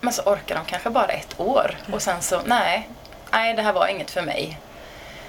men 0.07 0.13
så 0.13 0.23
orkar 0.23 0.55
de 0.55 0.65
kanske 0.65 0.91
bara 0.91 1.07
ett 1.07 1.41
år 1.41 1.77
och 1.93 2.03
sen 2.03 2.23
så, 2.23 2.41
nej, 2.45 2.89
nej 3.31 3.55
det 3.55 3.63
här 3.63 3.73
var 3.73 3.89
inget 3.89 4.11
för 4.11 4.23
mig. 4.23 4.59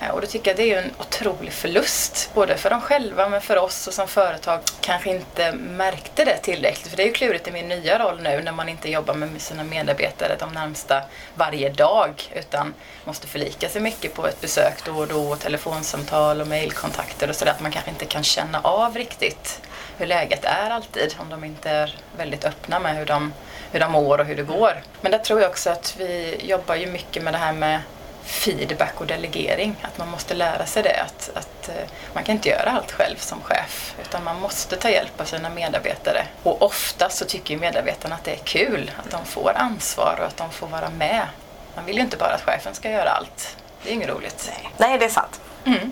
Eh, 0.01 0.09
och 0.09 0.21
då 0.21 0.27
tycker 0.27 0.51
jag 0.51 0.57
det 0.57 0.73
är 0.73 0.83
en 0.83 0.91
otrolig 0.99 1.53
förlust, 1.53 2.29
både 2.33 2.57
för 2.57 2.69
dem 2.69 2.81
själva 2.81 3.29
men 3.29 3.41
för 3.41 3.57
oss 3.57 3.87
och 3.87 3.93
som 3.93 4.07
företag 4.07 4.59
kanske 4.81 5.09
inte 5.09 5.51
märkte 5.51 6.25
det 6.25 6.37
tillräckligt. 6.37 6.87
För 6.87 6.97
det 6.97 7.03
är 7.03 7.07
ju 7.07 7.13
klurigt 7.13 7.47
i 7.47 7.51
min 7.51 7.67
nya 7.67 7.99
roll 7.99 8.21
nu 8.21 8.41
när 8.43 8.51
man 8.51 8.69
inte 8.69 8.91
jobbar 8.91 9.13
med 9.13 9.41
sina 9.41 9.63
medarbetare 9.63 10.35
de 10.39 10.53
närmsta 10.53 11.01
varje 11.35 11.69
dag 11.69 12.31
utan 12.35 12.73
måste 13.05 13.27
förlika 13.27 13.69
sig 13.69 13.81
mycket 13.81 14.13
på 14.13 14.27
ett 14.27 14.41
besök 14.41 14.85
då 14.85 14.97
och 14.97 15.07
då, 15.07 15.31
och 15.31 15.39
telefonsamtal 15.39 16.41
och 16.41 16.47
mejlkontakter 16.47 17.29
och 17.29 17.35
sådär. 17.35 17.51
Att 17.51 17.61
man 17.61 17.71
kanske 17.71 17.91
inte 17.91 18.05
kan 18.05 18.23
känna 18.23 18.59
av 18.61 18.95
riktigt 18.95 19.61
hur 19.97 20.05
läget 20.05 20.45
är 20.45 20.69
alltid 20.69 21.15
om 21.19 21.29
de 21.29 21.43
inte 21.43 21.69
är 21.69 21.95
väldigt 22.17 22.45
öppna 22.45 22.79
med 22.79 22.97
hur 22.97 23.05
de, 23.05 23.33
hur 23.71 23.79
de 23.79 23.91
mår 23.91 24.17
och 24.19 24.25
hur 24.25 24.35
det 24.35 24.43
går. 24.43 24.81
Men 25.01 25.11
där 25.11 25.19
tror 25.19 25.41
jag 25.41 25.49
också 25.49 25.69
att 25.69 25.95
vi 25.97 26.39
jobbar 26.43 26.75
ju 26.75 26.87
mycket 26.87 27.23
med 27.23 27.33
det 27.33 27.37
här 27.37 27.53
med 27.53 27.81
feedback 28.23 29.01
och 29.01 29.07
delegering. 29.07 29.75
Att 29.81 29.97
man 29.97 30.07
måste 30.07 30.33
lära 30.33 30.65
sig 30.65 30.83
det. 30.83 31.01
Att, 31.01 31.29
att 31.33 31.69
eh, 31.69 31.89
man 32.13 32.23
kan 32.23 32.35
inte 32.35 32.49
göra 32.49 32.71
allt 32.71 32.91
själv 32.91 33.15
som 33.17 33.41
chef 33.41 33.95
utan 34.01 34.23
man 34.23 34.39
måste 34.39 34.75
ta 34.75 34.89
hjälp 34.89 35.21
av 35.21 35.25
sina 35.25 35.49
medarbetare. 35.49 36.23
Och 36.43 36.61
ofta 36.61 37.09
så 37.09 37.25
tycker 37.25 37.57
medarbetarna 37.57 38.15
att 38.15 38.23
det 38.23 38.31
är 38.31 38.43
kul 38.43 38.91
att 38.97 39.11
de 39.11 39.25
får 39.25 39.51
ansvar 39.55 40.17
och 40.19 40.25
att 40.25 40.37
de 40.37 40.51
får 40.51 40.67
vara 40.67 40.89
med. 40.89 41.27
Man 41.75 41.85
vill 41.85 41.95
ju 41.95 42.01
inte 42.01 42.17
bara 42.17 42.33
att 42.33 42.41
chefen 42.41 42.75
ska 42.75 42.91
göra 42.91 43.09
allt. 43.09 43.57
Det 43.83 43.89
är 43.89 43.93
inget 43.93 44.09
roligt. 44.09 44.51
Nej, 44.53 44.71
Nej 44.77 44.99
det 44.99 45.05
är 45.05 45.09
sant. 45.09 45.41
Mm. 45.65 45.91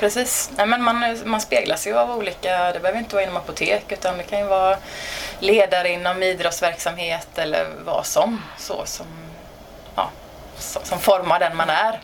Precis. 0.00 0.50
Nej, 0.56 0.66
men 0.66 0.82
man, 0.82 1.18
man 1.24 1.40
speglas 1.40 1.86
ju 1.86 1.98
av 1.98 2.10
olika, 2.10 2.72
det 2.72 2.80
behöver 2.80 2.98
inte 2.98 3.14
vara 3.14 3.24
inom 3.24 3.36
apotek 3.36 3.92
utan 3.92 4.18
det 4.18 4.22
kan 4.22 4.38
ju 4.38 4.44
vara 4.44 4.76
ledare 5.38 5.88
inom 5.88 6.22
idrottsverksamhet 6.22 7.38
eller 7.38 7.66
vad 7.84 8.06
som. 8.06 8.42
Så, 8.58 8.82
som, 8.84 9.06
ja, 9.96 10.10
som, 10.58 10.98
formar 10.98 11.38
den 11.38 11.56
man 11.56 11.70
är. 11.70 12.00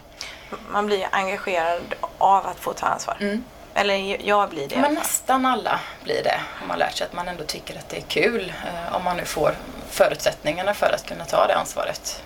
Man 0.69 0.87
blir 0.87 1.09
engagerad 1.11 1.95
av 2.19 2.47
att 2.47 2.61
få 2.61 2.73
ta 2.73 2.87
ansvar. 2.87 3.17
Mm. 3.21 3.45
Eller 3.75 4.26
jag 4.26 4.50
blir 4.50 4.69
det. 4.69 4.76
Men 4.76 4.95
nästan 4.95 5.47
alla 5.47 5.81
blir 6.05 6.23
det. 6.23 6.41
Om 6.62 6.69
man 6.69 6.79
lärt 6.79 6.95
sig 6.95 7.07
att 7.07 7.12
man 7.12 7.29
ändå 7.29 7.45
tycker 7.45 7.79
att 7.79 7.88
det 7.88 7.97
är 7.97 8.00
kul. 8.09 8.53
Eh, 8.67 8.97
om 8.97 9.05
man 9.05 9.17
nu 9.17 9.25
får 9.25 9.55
förutsättningarna 9.91 10.75
för 10.75 10.93
att 10.95 11.07
kunna 11.07 11.25
ta 11.25 11.47
det 11.47 11.55
ansvaret. 11.55 12.23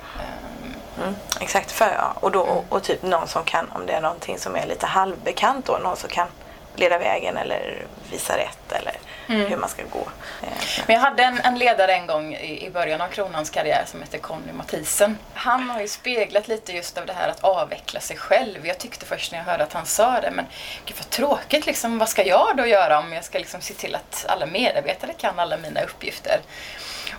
Mm, 1.00 1.14
exakt, 1.40 1.72
för, 1.72 1.92
ja. 1.98 2.14
och, 2.20 2.30
då, 2.30 2.40
och, 2.40 2.64
och, 2.68 2.82
typ 2.82 3.02
någon 3.02 3.28
som 3.28 3.44
kan, 3.44 3.70
om 3.72 3.86
det 3.86 3.92
är 3.92 4.00
någonting 4.00 4.38
som 4.38 4.56
är 4.56 4.66
lite 4.66 4.86
halvbekant 4.86 5.66
då, 5.66 5.78
någon 5.78 5.96
som 5.96 6.08
kan 6.08 6.26
leda 6.76 6.98
vägen 6.98 7.36
eller 7.36 7.82
visa 8.10 8.36
rätt 8.36 8.72
eller 8.72 8.98
mm. 9.28 9.46
hur 9.46 9.56
man 9.56 9.68
ska 9.68 9.82
gå. 9.82 10.08
Men 10.86 10.94
jag 10.94 11.02
hade 11.02 11.22
en, 11.22 11.40
en 11.40 11.58
ledare 11.58 11.94
en 11.94 12.06
gång 12.06 12.34
i, 12.34 12.66
i, 12.66 12.70
början 12.70 13.00
av 13.00 13.08
Kronans 13.08 13.50
karriär 13.50 13.84
som 13.86 14.00
hette 14.00 14.18
Conny 14.18 14.52
Mathisen. 14.52 15.18
Han 15.34 15.70
har 15.70 15.80
ju 15.80 15.88
speglat 15.88 16.48
lite 16.48 16.72
just 16.72 16.98
av 16.98 17.06
det 17.06 17.12
här 17.12 17.28
att 17.28 17.44
avveckla 17.44 18.00
sig 18.00 18.16
själv. 18.16 18.66
Jag 18.66 18.78
tyckte 18.78 19.06
först 19.06 19.32
när 19.32 19.38
jag 19.38 19.44
hörde 19.44 19.64
att 19.64 19.72
han 19.72 19.86
sa 19.86 20.20
det, 20.20 20.30
men 20.30 20.46
gud 20.84 20.96
vad 20.96 21.10
tråkigt 21.10 21.66
liksom. 21.66 21.98
Vad 21.98 22.08
ska 22.08 22.24
jag 22.24 22.56
då 22.56 22.66
göra 22.66 22.98
om 22.98 23.12
jag 23.12 23.24
ska 23.24 23.38
liksom 23.38 23.60
se 23.60 23.74
till 23.74 23.94
att 23.94 24.26
alla 24.28 24.46
medarbetare 24.46 25.12
kan 25.12 25.38
alla 25.38 25.56
mina 25.56 25.82
uppgifter? 25.82 26.40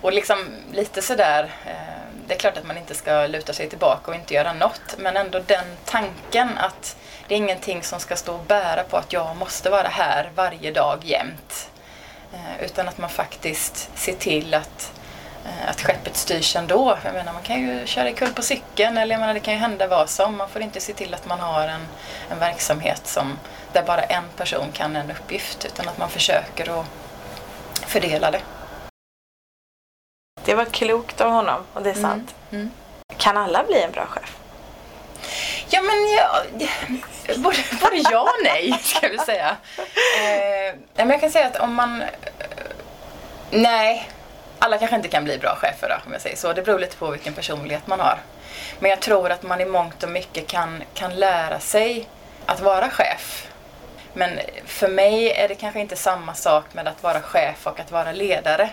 Och 0.01 0.13
liksom 0.13 0.47
lite 0.71 1.01
sådär 1.01 1.51
eh, 1.65 2.10
det 2.27 2.33
är 2.33 2.39
klart 2.39 2.57
att 2.57 2.65
man 2.65 2.77
inte 2.77 2.95
ska 2.95 3.27
luta 3.27 3.53
sig 3.53 3.69
tillbaka 3.69 4.11
och 4.11 4.15
inte 4.15 4.33
göra 4.33 4.53
något. 4.53 4.95
Men 4.97 5.17
ändå 5.17 5.39
den 5.39 5.65
tanken 5.85 6.57
att 6.57 6.95
det 7.27 7.35
är 7.35 7.37
ingenting 7.37 7.83
som 7.83 7.99
ska 7.99 8.15
stå 8.15 8.33
och 8.33 8.45
bära 8.45 8.83
på 8.83 8.97
att 8.97 9.13
jag 9.13 9.35
måste 9.35 9.69
vara 9.69 9.87
här 9.87 10.31
varje 10.35 10.71
dag 10.71 10.99
jämt. 11.03 11.69
Eh, 12.33 12.65
utan 12.65 12.87
att 12.87 12.97
man 12.97 13.09
faktiskt 13.09 13.89
ser 13.95 14.13
till 14.13 14.53
att, 14.53 14.91
eh, 15.45 15.69
att 15.69 15.81
skeppet 15.81 16.15
styrs 16.15 16.55
ändå. 16.55 16.97
Jag 17.03 17.13
menar, 17.13 17.33
man 17.33 17.41
kan 17.41 17.61
ju 17.61 17.85
köra 17.85 18.09
i 18.09 18.13
på 18.35 18.41
cykeln 18.41 18.97
eller 18.97 19.13
jag 19.13 19.19
menar, 19.19 19.33
det 19.33 19.39
kan 19.39 19.53
ju 19.53 19.59
hända 19.59 19.87
vad 19.87 20.09
som. 20.09 20.37
Man 20.37 20.49
får 20.49 20.61
inte 20.61 20.79
se 20.79 20.93
till 20.93 21.13
att 21.13 21.25
man 21.25 21.39
har 21.39 21.67
en, 21.67 21.87
en 22.29 22.39
verksamhet 22.39 23.07
som, 23.07 23.39
där 23.73 23.83
bara 23.83 24.01
en 24.01 24.23
person 24.37 24.71
kan 24.73 24.95
en 24.95 25.11
uppgift 25.11 25.65
utan 25.65 25.87
att 25.87 25.97
man 25.97 26.09
försöker 26.09 26.79
att 26.79 26.85
fördela 27.87 28.31
det. 28.31 28.41
Det 30.43 30.55
var 30.55 30.65
klokt 30.65 31.21
av 31.21 31.31
honom 31.31 31.63
och 31.73 31.83
det 31.83 31.89
är 31.89 31.93
sant. 31.93 32.35
Mm. 32.51 32.61
Mm. 32.61 32.71
Kan 33.17 33.38
alla 33.38 33.63
bli 33.63 33.81
en 33.81 33.91
bra 33.91 34.05
chef? 34.05 34.38
Ja, 35.69 35.81
men 35.81 36.11
ja, 36.17 36.43
både, 37.38 37.57
både 37.81 37.95
ja 38.11 38.21
och 38.21 38.43
nej, 38.43 38.79
ska 38.83 39.05
jag 39.05 39.09
väl 39.09 39.25
säga. 39.25 39.57
Eh, 39.77 40.75
men 40.95 41.09
jag 41.09 41.21
kan 41.21 41.31
säga 41.31 41.47
att 41.47 41.59
om 41.59 41.73
man... 41.73 42.03
Nej, 43.51 44.09
alla 44.59 44.77
kanske 44.77 44.95
inte 44.95 45.07
kan 45.07 45.23
bli 45.23 45.38
bra 45.38 45.55
chefer 45.55 45.89
då, 45.89 45.95
om 46.05 46.13
jag 46.13 46.21
säger 46.21 46.35
så. 46.35 46.53
Det 46.53 46.61
beror 46.61 46.79
lite 46.79 46.97
på 46.97 47.11
vilken 47.11 47.33
personlighet 47.33 47.88
man 47.88 48.00
har. 48.00 48.19
Men 48.79 48.89
jag 48.89 49.00
tror 49.00 49.31
att 49.31 49.43
man 49.43 49.61
i 49.61 49.65
mångt 49.65 50.03
och 50.03 50.09
mycket 50.09 50.47
kan, 50.47 50.83
kan 50.93 51.15
lära 51.15 51.59
sig 51.59 52.07
att 52.45 52.59
vara 52.59 52.89
chef. 52.89 53.47
Men 54.13 54.39
för 54.65 54.88
mig 54.88 55.31
är 55.31 55.47
det 55.47 55.55
kanske 55.55 55.79
inte 55.79 55.95
samma 55.95 56.33
sak 56.33 56.65
med 56.73 56.88
att 56.88 57.03
vara 57.03 57.21
chef 57.21 57.67
och 57.67 57.79
att 57.79 57.91
vara 57.91 58.11
ledare 58.11 58.69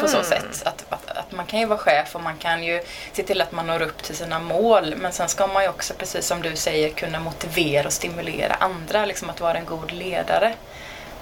på 0.00 0.08
så 0.08 0.22
sätt. 0.22 0.62
Att, 0.64 0.84
att, 0.88 1.10
att, 1.16 1.32
man 1.32 1.46
kan 1.46 1.60
ju 1.60 1.66
vara 1.66 1.78
chef 1.78 2.14
och 2.14 2.22
man 2.22 2.36
kan 2.36 2.64
ju 2.64 2.82
se 3.12 3.22
till 3.22 3.40
att 3.40 3.52
man 3.52 3.66
når 3.66 3.82
upp 3.82 4.02
till 4.02 4.16
sina 4.16 4.38
mål. 4.38 4.94
Men 4.96 5.12
sen 5.12 5.28
ska 5.28 5.46
man 5.46 5.62
ju 5.62 5.68
också, 5.68 5.94
precis 5.94 6.26
som 6.26 6.42
du 6.42 6.56
säger, 6.56 6.90
kunna 6.90 7.20
motivera 7.20 7.86
och 7.86 7.92
stimulera 7.92 8.54
andra. 8.54 9.06
Liksom 9.06 9.30
att 9.30 9.40
vara 9.40 9.58
en 9.58 9.64
god 9.64 9.92
ledare. 9.92 10.54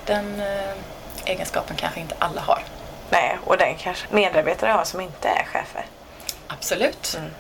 Den 0.05 0.41
eh, 0.41 0.75
egenskapen 1.25 1.77
kanske 1.77 2.00
inte 2.00 2.15
alla 2.19 2.41
har. 2.41 2.62
Nej, 3.11 3.38
och 3.45 3.57
den 3.57 3.75
kanske 3.75 4.07
medarbetare 4.11 4.71
har 4.71 4.85
som 4.85 5.00
inte 5.00 5.29
är 5.29 5.45
chefer. 5.45 5.87
Absolut. 6.47 7.15
Mm. 7.19 7.31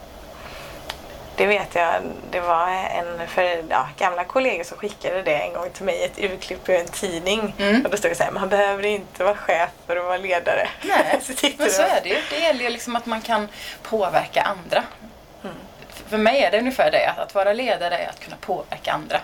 Det 1.38 1.46
vet 1.46 1.74
jag, 1.74 1.94
det 2.30 2.40
var 2.40 2.68
en 2.68 3.28
för 3.28 3.64
ja, 3.68 3.88
gamla 3.98 4.24
kollegor 4.24 4.64
som 4.64 4.78
skickade 4.78 5.22
det 5.22 5.34
en 5.34 5.52
gång 5.52 5.70
till 5.70 5.84
mig, 5.84 6.04
ett 6.04 6.18
urklipp 6.18 6.68
ur 6.68 6.74
en 6.74 6.88
tidning. 6.88 7.54
Mm. 7.58 7.84
Och 7.84 7.90
då 7.90 7.96
stod 7.96 8.10
det 8.10 8.14
så 8.14 8.22
här, 8.22 8.30
man 8.30 8.48
behöver 8.48 8.86
inte 8.86 9.24
vara 9.24 9.36
chef 9.36 9.70
för 9.86 9.96
att 9.96 10.04
vara 10.04 10.16
ledare. 10.16 10.68
Nej, 10.82 11.20
så 11.22 11.48
men 11.58 11.70
så 11.70 11.82
är 11.82 12.00
det 12.02 12.08
ju. 12.08 12.16
Det 12.30 12.38
gäller 12.38 12.64
ju 12.64 12.70
liksom 12.70 12.96
att 12.96 13.06
man 13.06 13.20
kan 13.20 13.48
påverka 13.82 14.42
andra. 14.42 14.84
Mm. 15.42 15.56
För 16.08 16.18
mig 16.18 16.42
är 16.42 16.50
det 16.50 16.58
ungefär 16.58 16.90
det, 16.90 17.06
att, 17.10 17.18
att 17.18 17.34
vara 17.34 17.52
ledare 17.52 17.98
är 17.98 18.08
att 18.08 18.20
kunna 18.20 18.36
påverka 18.40 18.92
andra. 18.92 19.20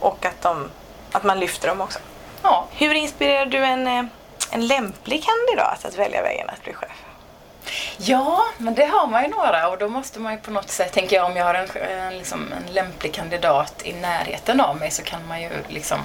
Och 0.00 0.26
att, 0.26 0.42
de, 0.42 0.70
att 1.12 1.24
man 1.24 1.40
lyfter 1.40 1.68
dem 1.68 1.80
också. 1.80 1.98
Ja, 2.42 2.66
Hur 2.72 2.94
inspirerar 2.94 3.46
du 3.46 3.58
en, 3.58 3.86
eh, 3.86 4.04
en 4.50 4.66
lämplig 4.66 5.24
kandidat 5.24 5.84
att 5.84 5.98
välja 5.98 6.22
vägen 6.22 6.50
att 6.50 6.64
bli 6.64 6.72
chef? 6.72 6.90
Ja, 7.96 8.44
men 8.58 8.74
det 8.74 8.84
har 8.84 9.06
man 9.06 9.22
ju 9.22 9.28
några 9.28 9.68
och 9.68 9.78
då 9.78 9.88
måste 9.88 10.20
man 10.20 10.32
ju 10.32 10.38
på 10.38 10.50
något 10.50 10.70
sätt, 10.70 10.92
tänker 10.92 11.16
jag, 11.16 11.26
om 11.26 11.36
jag 11.36 11.44
har 11.44 11.54
en, 11.54 11.68
en, 11.90 12.18
liksom, 12.18 12.52
en 12.52 12.74
lämplig 12.74 13.14
kandidat 13.14 13.74
i 13.84 13.92
närheten 13.92 14.60
av 14.60 14.76
mig 14.76 14.90
så 14.90 15.02
kan 15.02 15.26
man 15.28 15.42
ju 15.42 15.50
liksom 15.68 15.98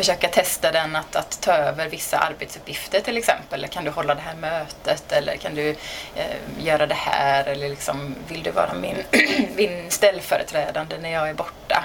försöka 0.00 0.28
testa 0.28 0.72
den 0.72 0.96
att, 0.96 1.16
att 1.16 1.40
ta 1.40 1.52
över 1.52 1.88
vissa 1.88 2.18
arbetsuppgifter 2.18 3.00
till 3.00 3.16
exempel. 3.16 3.66
Kan 3.66 3.84
du 3.84 3.90
hålla 3.90 4.14
det 4.14 4.20
här 4.20 4.34
mötet 4.34 5.12
eller 5.12 5.36
kan 5.36 5.54
du 5.54 5.70
eh, 6.14 6.36
göra 6.58 6.86
det 6.86 6.94
här 6.94 7.44
eller 7.44 7.68
liksom, 7.68 8.14
vill 8.28 8.42
du 8.42 8.50
vara 8.50 8.74
min, 8.74 8.96
min 9.56 9.90
ställföreträdande 9.90 10.98
när 10.98 11.10
jag 11.12 11.28
är 11.28 11.34
borta? 11.34 11.84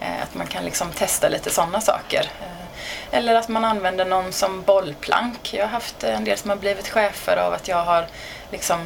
Eh, 0.00 0.22
att 0.22 0.34
man 0.34 0.46
kan 0.46 0.64
liksom 0.64 0.92
testa 0.92 1.28
lite 1.28 1.50
sådana 1.50 1.80
saker. 1.80 2.30
Eh, 2.40 3.16
eller 3.18 3.34
att 3.34 3.48
man 3.48 3.64
använder 3.64 4.04
någon 4.04 4.32
som 4.32 4.62
bollplank. 4.62 5.54
Jag 5.54 5.64
har 5.64 5.70
haft 5.70 6.04
en 6.04 6.24
del 6.24 6.38
som 6.38 6.50
har 6.50 6.56
blivit 6.56 6.88
chefer 6.88 7.36
av 7.36 7.52
att 7.52 7.68
jag 7.68 7.84
har 7.84 8.06
liksom 8.54 8.80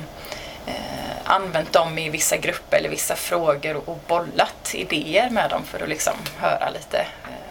eh, 0.66 1.14
använt 1.24 1.72
dem 1.72 1.98
i 1.98 2.08
vissa 2.08 2.36
grupper 2.36 2.76
eller 2.76 2.88
vissa 2.88 3.16
frågor 3.16 3.76
och, 3.76 3.88
och 3.88 3.98
bollat 4.06 4.74
idéer 4.74 5.30
med 5.30 5.50
dem 5.50 5.64
för 5.64 5.82
att 5.82 5.88
liksom 5.88 6.14
höra 6.38 6.70
lite 6.70 6.98
eh, 6.98 7.48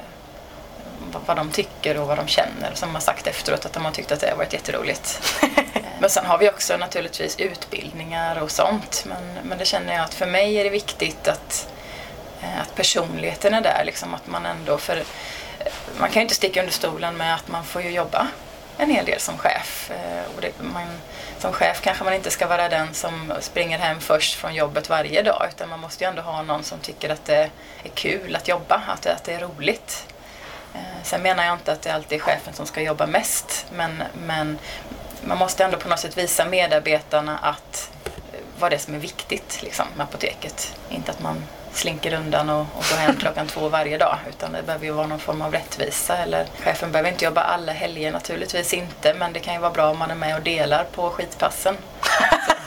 vad, 1.26 1.38
de 1.38 1.52
tycker 1.52 1.98
och 1.98 2.08
vad 2.08 2.18
de 2.18 2.28
känner. 2.28 2.72
Som 2.74 2.94
har 2.94 3.02
sagt 3.02 3.28
efteråt 3.28 3.66
att 3.66 3.74
de 3.74 3.86
har 3.86 3.92
tyckt 3.92 4.12
att 4.12 4.20
det 4.20 4.30
har 4.30 4.38
varit 4.38 4.54
jätteroligt. 4.54 5.22
Men 6.00 6.10
sen 6.10 6.26
har 6.26 6.38
vi 6.38 6.50
också 6.50 6.78
naturligtvis 6.78 7.40
utbildningar 7.40 8.42
och 8.42 8.52
sånt. 8.52 9.06
Men, 9.08 9.24
men 9.44 9.58
det 9.58 9.66
känner 9.66 9.94
jag 9.94 10.04
att 10.04 10.14
för 10.14 10.26
mig 10.26 10.56
är 10.56 10.64
det 10.64 10.70
viktigt 10.70 11.28
att, 11.28 11.70
eh, 12.42 12.62
att 12.62 12.76
personligheten 12.76 13.54
är 13.54 13.62
där. 13.62 13.84
Liksom 13.86 14.14
att 14.14 14.28
man 14.28 14.46
ändå, 14.46 14.78
för 14.78 14.98
eh, 14.98 15.04
man 16.00 16.10
kan 16.10 16.20
ju 16.20 16.22
inte 16.22 16.36
sticka 16.36 16.60
under 16.60 16.74
stolen 16.74 17.18
med 17.18 17.36
att 17.36 17.48
man 17.48 17.66
får 17.66 17.82
ju 17.82 17.90
jobba 17.90 18.28
en 18.78 18.90
hel 18.90 19.06
del 19.06 19.20
som 19.20 19.38
chef. 19.38 19.92
Eh, 19.92 20.36
och 20.36 20.42
det, 20.42 20.52
man, 20.60 20.88
som 21.40 21.54
chef 21.54 21.82
kanske 21.82 22.04
man 22.04 22.14
inte 22.14 22.32
ska 22.32 22.48
vara 22.48 22.70
den 22.70 22.94
som 22.94 23.34
springer 23.40 23.80
hem 23.80 24.00
först 24.00 24.36
från 24.36 24.56
jobbet 24.56 24.90
varje 24.90 25.22
dag 25.22 25.48
utan 25.50 25.70
man 25.70 25.80
måste 25.80 26.04
ju 26.04 26.10
ändå 26.10 26.22
ha 26.22 26.42
någon 26.42 26.64
som 26.64 26.80
tycker 26.80 27.10
att 27.10 27.26
det 27.26 27.50
är 27.84 27.90
kul 27.94 28.36
att 28.36 28.48
jobba, 28.48 28.82
att 28.88 29.02
det, 29.02 29.14
att 29.14 29.24
det 29.24 29.34
är 29.34 29.40
roligt. 29.40 30.08
Eh, 30.74 31.04
sen 31.04 31.22
menar 31.22 31.46
jag 31.46 31.54
inte 31.54 31.72
att 31.72 31.82
det 31.82 31.92
alltid 31.92 32.18
är 32.18 32.24
chefen 32.24 32.54
som 32.54 32.66
ska 32.66 32.82
jobba 32.82 33.06
mest 33.06 33.66
men, 33.72 34.04
men 34.14 34.60
man 35.22 35.38
måste 35.38 35.64
ändå 35.64 35.78
på 35.78 35.90
något 35.90 36.00
sätt 36.00 36.18
visa 36.18 36.46
medarbetarna 36.46 37.38
att 37.38 37.92
eh, 38.06 38.40
vad 38.60 38.72
det 38.72 38.76
är 38.76 38.80
som 38.80 38.96
är 38.96 39.00
viktigt 39.00 39.60
liksom, 39.64 39.86
med 39.96 40.04
apoteket. 40.04 40.76
Inte 40.90 41.12
att 41.12 41.20
man 41.22 41.44
slinker 41.78 42.14
undan 42.14 42.50
och, 42.50 42.60
och 42.62 42.84
går 42.92 42.98
hem 42.98 43.16
klockan 43.18 43.48
två 43.48 43.70
varje 43.70 43.98
dag 43.98 44.18
utan 44.30 44.52
det 44.52 44.64
behöver 44.64 44.86
ju 44.86 44.92
vara 44.92 45.08
någon 45.08 45.20
form 45.20 45.42
av 45.42 45.52
rättvisa. 45.52 46.18
Eller 46.18 46.48
chefen 46.64 46.92
behöver 46.92 47.10
inte 47.10 47.26
jobba 47.26 47.42
alla 47.42 47.72
helger 47.72 48.12
naturligtvis 48.12 48.74
inte 48.74 49.14
men 49.14 49.34
det 49.34 49.40
kan 49.40 49.54
ju 49.54 49.60
vara 49.60 49.72
bra 49.72 49.90
om 49.90 49.98
man 49.98 50.12
är 50.12 50.16
med 50.16 50.36
och 50.36 50.42
delar 50.42 50.84
på 50.84 51.10
skitpassen. 51.10 51.78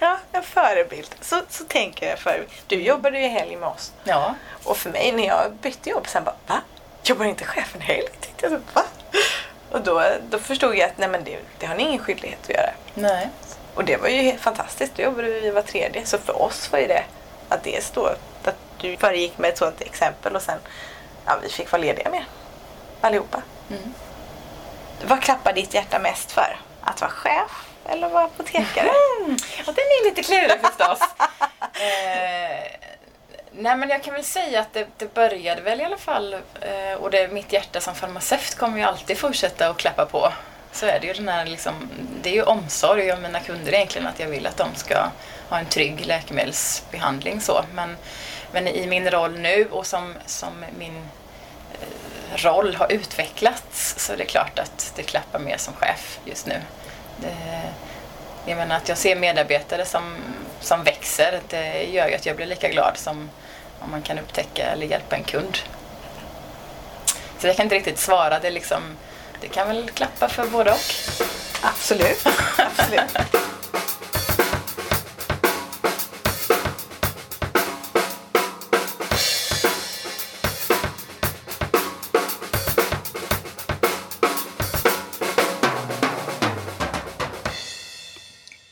Ja, 0.00 0.18
en 0.32 0.42
förebild. 0.42 1.14
Så, 1.20 1.42
så 1.48 1.64
tänker 1.64 2.08
jag 2.08 2.18
för 2.18 2.46
Du 2.66 2.82
jobbade 2.82 3.20
ju 3.20 3.28
helg 3.28 3.56
med 3.56 3.68
oss. 3.68 3.92
Ja, 4.04 4.34
Och 4.64 4.76
för 4.76 4.90
mig 4.90 5.12
när 5.12 5.26
jag 5.26 5.52
bytte 5.62 5.90
jobb 5.90 6.06
sen 6.08 6.24
bara, 6.24 6.34
va? 6.46 6.60
Jobbar 7.04 7.24
inte 7.24 7.44
chefen 7.44 7.80
helg? 7.80 8.08
Tänkte 8.20 8.46
jag 8.46 8.52
så, 8.52 8.58
va? 8.74 8.82
Och 9.70 9.80
då, 9.80 10.02
då 10.30 10.38
förstod 10.38 10.76
jag 10.76 10.90
att 10.90 10.98
nej 10.98 11.08
men 11.08 11.24
det, 11.24 11.38
det 11.58 11.66
har 11.66 11.74
ni 11.74 11.82
ingen 11.82 11.98
skyldighet 11.98 12.38
att 12.42 12.50
göra. 12.54 12.70
nej. 12.94 13.28
Och 13.74 13.84
det 13.84 13.96
var 13.96 14.08
ju 14.08 14.38
fantastiskt. 14.38 14.92
Då 14.96 15.02
jobbade 15.02 15.28
vi 15.28 15.50
var 15.50 15.62
tredje. 15.62 16.06
Så 16.06 16.18
för 16.18 16.42
oss 16.42 16.72
var 16.72 16.78
ju 16.78 16.86
det 16.86 17.04
att 17.48 17.62
det 17.62 17.84
stod 17.84 18.06
att 18.06 18.56
du 18.80 18.96
föregick 18.96 19.38
med 19.38 19.50
ett 19.50 19.58
sådant 19.58 19.80
exempel 19.80 20.36
och 20.36 20.42
sen 20.42 20.58
ja, 21.26 21.38
vi 21.42 21.48
fick 21.48 21.72
vara 21.72 21.82
lediga 21.82 22.10
med 22.10 22.24
allihopa. 23.00 23.42
Mm. 23.70 23.94
Vad 25.04 25.22
klappar 25.22 25.52
ditt 25.52 25.74
hjärta 25.74 25.98
mest 25.98 26.32
för? 26.32 26.60
Att 26.80 27.00
vara 27.00 27.10
chef 27.10 27.66
eller 27.86 28.08
vara 28.08 28.24
apotekare? 28.24 28.90
Mm. 29.20 29.36
Och 29.66 29.74
den 29.74 29.84
är 29.84 30.04
lite 30.04 30.22
klurig 30.22 30.60
förstås. 30.60 31.00
eh, 31.60 32.78
nej 33.50 33.76
men 33.76 33.88
jag 33.88 34.02
kan 34.02 34.14
väl 34.14 34.24
säga 34.24 34.60
att 34.60 34.72
det, 34.72 34.86
det 34.96 35.14
började 35.14 35.62
väl 35.62 35.80
i 35.80 35.84
alla 35.84 35.96
fall 35.96 36.34
eh, 36.34 36.94
och 37.00 37.10
det, 37.10 37.32
mitt 37.32 37.52
hjärta 37.52 37.80
som 37.80 37.94
farmaceut 37.94 38.54
kommer 38.54 38.78
ju 38.78 38.84
alltid 38.84 39.18
fortsätta 39.18 39.68
att 39.68 39.76
klappa 39.76 40.06
på. 40.06 40.32
Så 40.72 40.86
är 40.86 41.00
det 41.00 41.06
ju 41.06 41.12
den 41.12 41.28
här 41.28 41.46
liksom, 41.46 41.90
det 42.22 42.30
är 42.30 42.34
ju 42.34 42.42
omsorg 42.42 43.12
om 43.12 43.22
mina 43.22 43.40
kunder 43.40 43.74
egentligen 43.74 44.06
att 44.06 44.20
jag 44.20 44.28
vill 44.28 44.46
att 44.46 44.56
de 44.56 44.74
ska 44.74 45.08
ha 45.48 45.58
en 45.58 45.66
trygg 45.66 46.06
läkemedelsbehandling 46.06 47.40
så. 47.40 47.64
Men, 47.74 47.96
men 48.52 48.68
i 48.68 48.86
min 48.86 49.10
roll 49.10 49.38
nu 49.38 49.68
och 49.70 49.86
som, 49.86 50.14
som 50.26 50.64
min 50.78 50.96
eh, 51.72 52.36
roll 52.36 52.74
har 52.74 52.92
utvecklats 52.92 53.94
så 53.98 54.12
är 54.12 54.16
det 54.16 54.24
klart 54.24 54.58
att 54.58 54.92
det 54.96 55.02
klappar 55.02 55.38
mer 55.38 55.56
som 55.56 55.74
chef 55.74 56.18
just 56.24 56.46
nu. 56.46 56.60
Det, 57.16 57.62
jag 58.46 58.56
menar 58.56 58.76
att 58.76 58.88
jag 58.88 58.98
ser 58.98 59.16
medarbetare 59.16 59.84
som, 59.84 60.16
som 60.60 60.84
växer, 60.84 61.40
det 61.48 61.84
gör 61.84 62.08
ju 62.08 62.14
att 62.14 62.26
jag 62.26 62.36
blir 62.36 62.46
lika 62.46 62.68
glad 62.68 62.92
som 62.96 63.30
om 63.80 63.90
man 63.90 64.02
kan 64.02 64.18
upptäcka 64.18 64.66
eller 64.66 64.86
hjälpa 64.86 65.16
en 65.16 65.24
kund. 65.24 65.58
Så 67.38 67.46
jag 67.46 67.56
kan 67.56 67.64
inte 67.64 67.74
riktigt 67.74 67.98
svara, 67.98 68.38
det, 68.38 68.50
liksom, 68.50 68.82
det 69.40 69.48
kan 69.48 69.68
väl 69.68 69.90
klappa 69.90 70.28
för 70.28 70.46
både 70.46 70.70
och. 70.70 70.94
Absolut. 71.62 72.26
Absolut. 72.56 73.16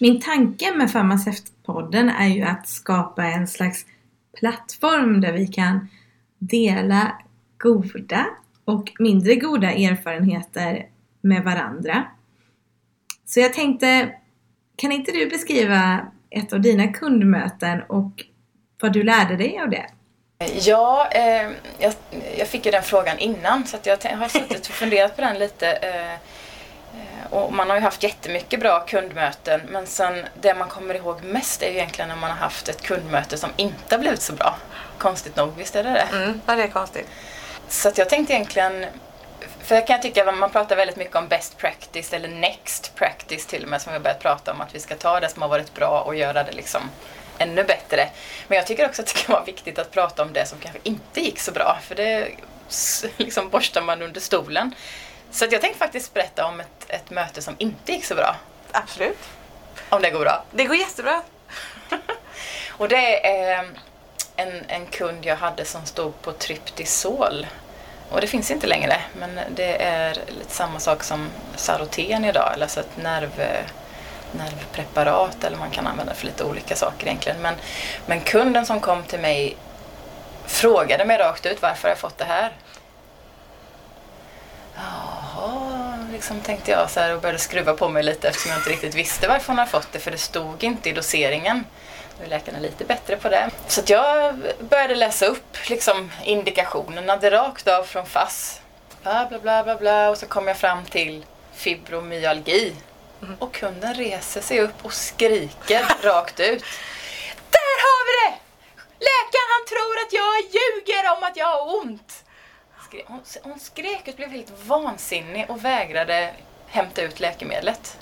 Min 0.07 0.21
tanke 0.21 0.75
med 0.75 0.91
Farmaceutpodden 0.91 2.09
är 2.09 2.29
ju 2.29 2.43
att 2.43 2.69
skapa 2.69 3.25
en 3.25 3.49
slags 3.49 3.87
plattform 4.39 5.21
där 5.21 5.33
vi 5.33 5.47
kan 5.47 5.89
dela 6.39 7.19
goda 7.59 8.27
och 8.65 8.93
mindre 8.99 9.35
goda 9.35 9.71
erfarenheter 9.71 10.87
med 11.21 11.45
varandra. 11.45 12.05
Så 13.25 13.41
jag 13.41 13.55
tänkte, 13.55 14.15
kan 14.77 14.93
inte 14.93 15.13
du 15.13 15.27
beskriva 15.27 16.07
ett 16.31 16.53
av 16.53 16.61
dina 16.61 16.93
kundmöten 16.93 17.83
och 17.83 18.25
vad 18.81 18.93
du 18.93 19.03
lärde 19.03 19.37
dig 19.37 19.59
av 19.59 19.71
det? 19.71 19.87
Ja, 20.61 21.09
eh, 21.11 21.51
jag, 21.79 21.95
jag 22.39 22.49
fick 22.49 22.67
ju 22.67 22.73
den 22.73 22.83
frågan 22.83 23.19
innan 23.19 23.67
så 23.67 23.77
att 23.77 23.87
jag 23.87 23.99
har 24.17 24.29
suttit 24.29 24.69
och 24.69 24.75
funderat 24.75 25.17
på 25.17 25.23
den 25.23 25.39
lite. 25.39 25.73
Eh, 25.73 26.13
eh, 26.13 26.19
och 27.31 27.53
man 27.53 27.71
har 27.71 27.77
ju 27.77 27.83
haft 27.83 28.03
jättemycket 28.03 28.61
bra 28.61 28.81
kundmöten 28.81 29.61
men 29.69 29.87
sen 29.87 30.27
det 30.41 30.55
man 30.55 30.69
kommer 30.69 30.95
ihåg 30.95 31.23
mest 31.23 31.63
är 31.63 31.67
ju 31.67 31.73
egentligen 31.73 32.09
när 32.09 32.17
man 32.17 32.31
har 32.31 32.37
haft 32.37 32.69
ett 32.69 32.83
kundmöte 32.83 33.39
som 33.39 33.51
inte 33.57 33.95
har 33.95 34.01
blivit 34.01 34.23
så 34.23 34.33
bra. 34.33 34.57
Konstigt 34.99 35.37
nog, 35.37 35.53
visst 35.57 35.77
är 35.77 35.85
det 35.85 35.91
det? 35.91 36.17
Mm, 36.17 36.41
ja, 36.47 36.55
det 36.55 36.63
är 36.63 36.69
konstigt. 36.69 37.07
Så 37.69 37.93
jag 37.97 38.09
tänkte 38.09 38.35
egentligen 38.35 38.87
för 39.63 39.75
jag 39.75 39.87
kan 39.87 40.01
tycka 40.01 40.29
att 40.29 40.39
man 40.39 40.51
pratar 40.51 40.77
väldigt 40.77 40.97
mycket 40.97 41.17
om 41.17 41.29
best 41.29 41.59
practice 41.59 42.13
eller 42.13 42.29
next 42.29 42.95
practice 42.95 43.47
till 43.47 43.63
och 43.63 43.69
med 43.69 43.83
som 43.83 43.93
vi 43.93 43.99
har 43.99 44.03
börjat 44.03 44.21
prata 44.21 44.53
om 44.53 44.61
att 44.61 44.75
vi 44.75 44.81
ska 44.81 44.95
ta 44.97 45.21
det 45.21 45.29
som 45.29 45.43
har 45.43 45.49
varit 45.49 45.75
bra 45.75 46.01
och 46.01 46.17
göra 46.17 46.45
det 46.45 46.53
liksom 46.53 46.91
ännu 47.39 47.65
bättre. 47.65 48.09
Men 48.49 48.57
jag 48.57 48.67
tycker 48.67 48.87
också 48.87 49.03
att 49.03 49.09
det 49.09 49.23
kan 49.23 49.33
vara 49.33 49.45
viktigt 49.45 49.79
att 49.79 49.91
prata 49.91 50.23
om 50.23 50.33
det 50.33 50.47
som 50.47 50.59
kanske 50.59 50.81
inte 50.83 51.21
gick 51.21 51.41
så 51.41 51.53
bra 51.53 51.79
för 51.83 51.95
det 51.95 52.29
liksom 53.17 53.49
borstar 53.49 53.83
man 53.83 54.03
under 54.03 54.21
stolen. 54.21 54.75
Så 55.37 55.47
jag 55.51 55.61
tänkte 55.61 55.79
faktiskt 55.79 56.15
berätta 56.15 56.47
om 56.47 56.61
ett, 56.61 56.87
ett 56.89 57.11
möte 57.11 57.43
som 57.43 57.55
inte 57.59 57.93
gick 57.93 58.05
så 58.05 58.15
bra. 58.15 58.37
Absolut. 58.73 59.19
Om 59.89 60.03
det 60.03 60.11
går 60.11 60.21
bra. 60.21 60.45
Det 60.51 60.65
går 60.65 60.77
jättebra. 60.77 61.23
och 62.69 62.89
det 62.89 63.27
är 63.27 63.69
en, 64.37 64.65
en 64.69 64.87
kund 64.87 65.27
jag 65.27 65.37
hade 65.37 65.65
som 65.65 65.87
stod 65.87 66.23
på 66.23 66.33
Tryptisol 66.33 67.47
och 68.11 68.21
det 68.21 68.27
finns 68.27 68.51
inte 68.51 68.67
längre, 68.67 69.01
men 69.19 69.41
det 69.51 69.83
är 69.83 70.15
lite 70.15 70.55
samma 70.55 70.81
sak 70.81 71.03
som 71.03 71.29
Saroten 71.57 72.25
idag, 72.25 72.57
alltså 72.61 72.81
ett 72.81 72.97
nerv, 72.97 73.65
nervpreparat 74.33 75.45
eller 75.45 75.57
man 75.57 75.71
kan 75.71 75.87
använda 75.87 76.15
för 76.15 76.27
lite 76.27 76.45
olika 76.45 76.77
saker 76.77 77.07
egentligen. 77.07 77.43
Men, 77.43 77.55
men 78.07 78.21
kunden 78.21 78.67
som 78.67 78.81
kom 78.81 79.03
till 79.03 79.21
mig 79.21 79.57
frågade 80.47 81.05
mig 81.05 81.19
rakt 81.19 81.47
ut 81.47 81.63
varför 81.63 81.89
jag 81.89 81.99
fått 81.99 82.19
det 82.19 82.25
här. 82.25 82.53
Jaha, 84.77 85.99
liksom 86.13 86.41
tänkte 86.41 86.71
jag 86.71 86.91
så 86.91 87.01
här 87.01 87.15
och 87.15 87.21
började 87.21 87.39
skruva 87.39 87.75
på 87.75 87.89
mig 87.89 88.03
lite 88.03 88.29
eftersom 88.29 88.51
jag 88.51 88.61
inte 88.61 88.71
riktigt 88.71 88.95
visste 88.95 89.29
varför 89.29 89.47
hon 89.49 89.59
hade 89.59 89.71
fått 89.71 89.93
det 89.93 89.99
för 89.99 90.11
det 90.11 90.19
stod 90.19 90.65
inte 90.65 90.89
i 90.89 90.93
doseringen. 90.93 91.65
Nu 92.19 92.25
är 92.25 92.29
läkarna 92.29 92.59
lite 92.59 92.85
bättre 92.85 93.17
på 93.17 93.29
det. 93.29 93.51
Så 93.69 93.83
jag 93.87 94.43
började 94.61 94.95
läsa 94.95 95.27
upp 95.27 95.57
liksom, 95.69 96.13
indikationerna 96.25 97.17
rakt 97.17 97.69
av 97.69 97.85
från 97.85 98.07
FASS. 98.07 98.61
Bla, 99.03 99.27
bla, 99.29 99.39
bla, 99.39 99.65
bla, 99.65 99.77
bla. 99.77 100.11
Och 100.11 100.19
så 100.19 100.27
kom 100.27 100.49
jag 100.49 100.57
fram 100.57 100.85
till 100.85 101.25
fibromyalgi. 101.55 102.75
Mm. 103.23 103.37
Och 103.39 103.55
kunden 103.55 103.95
reser 103.95 104.41
sig 104.41 104.61
upp 104.61 104.85
och 104.85 104.93
skriker 104.93 105.87
rakt 106.03 106.41
ut. 106.41 106.65
Där 107.51 107.77
har 107.87 108.01
vi 108.07 108.13
det! 108.23 108.37
Läkaren 108.99 109.51
han 109.57 109.67
tror 109.73 109.95
att 110.03 110.13
jag 110.13 110.35
ljuger 110.57 111.17
om 111.17 111.23
att 111.23 111.37
jag 111.37 111.47
har 111.47 111.77
ont. 111.77 112.26
Hon, 113.07 113.23
hon 113.43 113.61
skrek 113.61 114.09
och 114.09 114.15
blev 114.15 114.31
helt 114.31 114.53
vansinnig 114.67 115.51
och 115.51 115.65
vägrade 115.65 116.31
hämta 116.67 117.03
ut 117.03 117.21
läkemedlet. 117.21 117.99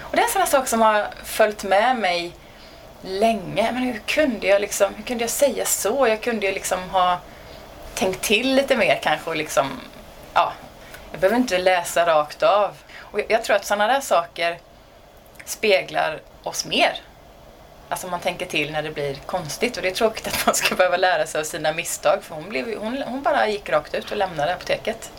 Och 0.00 0.16
det 0.16 0.22
är 0.22 0.26
en 0.26 0.32
sån 0.32 0.46
sak 0.46 0.68
som 0.68 0.80
har 0.80 1.06
följt 1.24 1.64
med 1.64 1.96
mig 1.96 2.32
länge. 3.02 3.72
Men 3.72 3.82
hur 3.82 3.98
kunde 3.98 4.46
jag 4.46 4.60
liksom, 4.60 4.94
hur 4.94 5.04
kunde 5.04 5.24
jag 5.24 5.30
säga 5.30 5.64
så? 5.64 6.08
Jag 6.08 6.20
kunde 6.20 6.46
ju 6.46 6.52
liksom 6.52 6.90
ha 6.90 7.18
tänkt 7.94 8.22
till 8.22 8.54
lite 8.54 8.76
mer 8.76 9.00
kanske 9.02 9.30
och 9.30 9.36
liksom, 9.36 9.80
ja, 10.34 10.52
jag 11.10 11.20
behöver 11.20 11.36
inte 11.36 11.58
läsa 11.58 12.06
rakt 12.06 12.42
av. 12.42 12.76
Och 12.98 13.20
jag 13.28 13.44
tror 13.44 13.56
att 13.56 13.64
sådana 13.64 13.86
där 13.86 14.00
saker 14.00 14.58
speglar 15.44 16.20
oss 16.42 16.64
mer. 16.64 17.00
Alltså 17.92 18.06
man 18.06 18.20
tänker 18.20 18.46
till 18.46 18.72
när 18.72 18.82
det 18.82 18.90
blir 18.90 19.14
konstigt 19.14 19.76
och 19.76 19.82
det 19.82 19.88
är 19.88 19.94
tråkigt 19.94 20.26
att 20.26 20.46
man 20.46 20.54
ska 20.54 20.74
behöva 20.74 20.96
lära 20.96 21.26
sig 21.26 21.40
av 21.40 21.44
sina 21.44 21.72
misstag 21.72 22.22
för 22.22 22.34
hon, 22.34 22.48
blev, 22.48 22.78
hon, 22.78 23.02
hon 23.02 23.22
bara 23.22 23.48
gick 23.48 23.70
rakt 23.70 23.94
ut 23.94 24.10
och 24.10 24.16
lämnade 24.16 24.54
apoteket. 24.54 25.12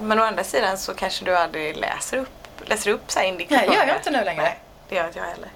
Men 0.00 0.20
å 0.20 0.22
andra 0.22 0.44
sidan 0.44 0.78
så 0.78 0.94
kanske 0.94 1.24
du 1.24 1.36
aldrig 1.36 1.76
läser 1.76 2.16
upp, 2.16 2.28
läser 2.64 2.90
upp 2.90 3.10
så 3.10 3.18
här 3.18 3.26
indikationer? 3.26 3.68
Nej, 3.68 3.76
gör 3.76 3.86
jag 3.86 3.96
inte 3.96 4.10
nu 4.10 4.24
längre. 4.24 4.42
Nej, 4.42 4.58
det 4.88 4.94
gör 4.94 5.06
inte 5.06 5.18
jag 5.18 5.26
heller. 5.26 5.48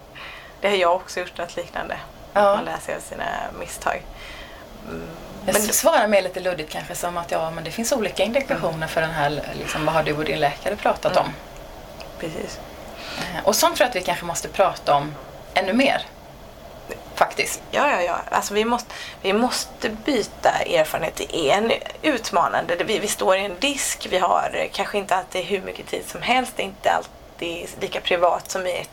Det 0.61 0.68
har 0.68 0.76
jag 0.76 0.96
också 0.96 1.20
gjort 1.20 1.38
något 1.38 1.57
liknande. 1.57 1.96
Ja. 2.33 2.55
Man 2.55 2.64
lär 2.64 2.79
sig 2.79 2.94
av 2.94 3.00
sina 3.00 3.24
misstag. 3.59 4.03
Mm. 4.88 5.07
Jag 5.46 5.53
men, 5.53 5.62
svarar 5.62 6.07
mer 6.07 6.22
lite 6.22 6.40
luddigt 6.40 6.72
kanske 6.72 6.94
som 6.94 7.16
att 7.16 7.31
ja, 7.31 7.50
men 7.50 7.64
det 7.64 7.70
finns 7.70 7.92
olika 7.92 8.22
indikationer 8.22 8.74
mm. 8.76 8.88
för 8.88 9.00
den 9.00 9.11
här, 9.11 9.42
liksom, 9.59 9.85
vad 9.87 9.94
har 9.94 10.03
du 10.03 10.16
och 10.16 10.24
din 10.24 10.40
läkare 10.40 10.76
pratat 10.76 11.12
mm. 11.12 11.24
om? 11.24 11.35
Precis. 12.18 12.61
Eh, 13.18 13.44
och 13.46 13.57
sånt 13.57 13.76
tror 13.76 13.85
jag 13.85 13.90
att 13.90 13.96
vi 13.96 14.03
kanske 14.03 14.24
måste 14.24 14.48
prata 14.48 14.94
om 14.94 15.14
ännu 15.55 15.72
mer. 15.72 16.07
Faktiskt. 17.40 17.62
Ja, 17.70 17.90
ja, 17.90 18.03
ja. 18.03 18.20
Alltså, 18.31 18.55
vi, 18.55 18.64
måste, 18.64 18.94
vi 19.22 19.33
måste 19.33 19.90
byta 19.90 20.50
erfarenhet. 20.50 21.16
Det 21.16 21.37
är 21.37 21.59
en 21.59 21.72
utmanande. 22.03 22.85
Vi, 22.85 22.98
vi 22.98 23.09
står 23.09 23.37
i 23.37 23.44
en 23.44 23.59
disk. 23.59 24.07
Vi 24.11 24.18
har 24.18 24.68
kanske 24.72 24.98
inte 24.98 25.16
alltid 25.16 25.44
hur 25.44 25.61
mycket 25.62 25.87
tid 25.87 26.05
som 26.07 26.22
helst. 26.22 26.53
Det 26.57 26.62
är 26.62 26.66
inte 26.66 26.90
alltid 26.90 27.68
lika 27.81 28.00
privat 28.00 28.50
som 28.50 28.66
i 28.66 28.79
ett 28.79 28.90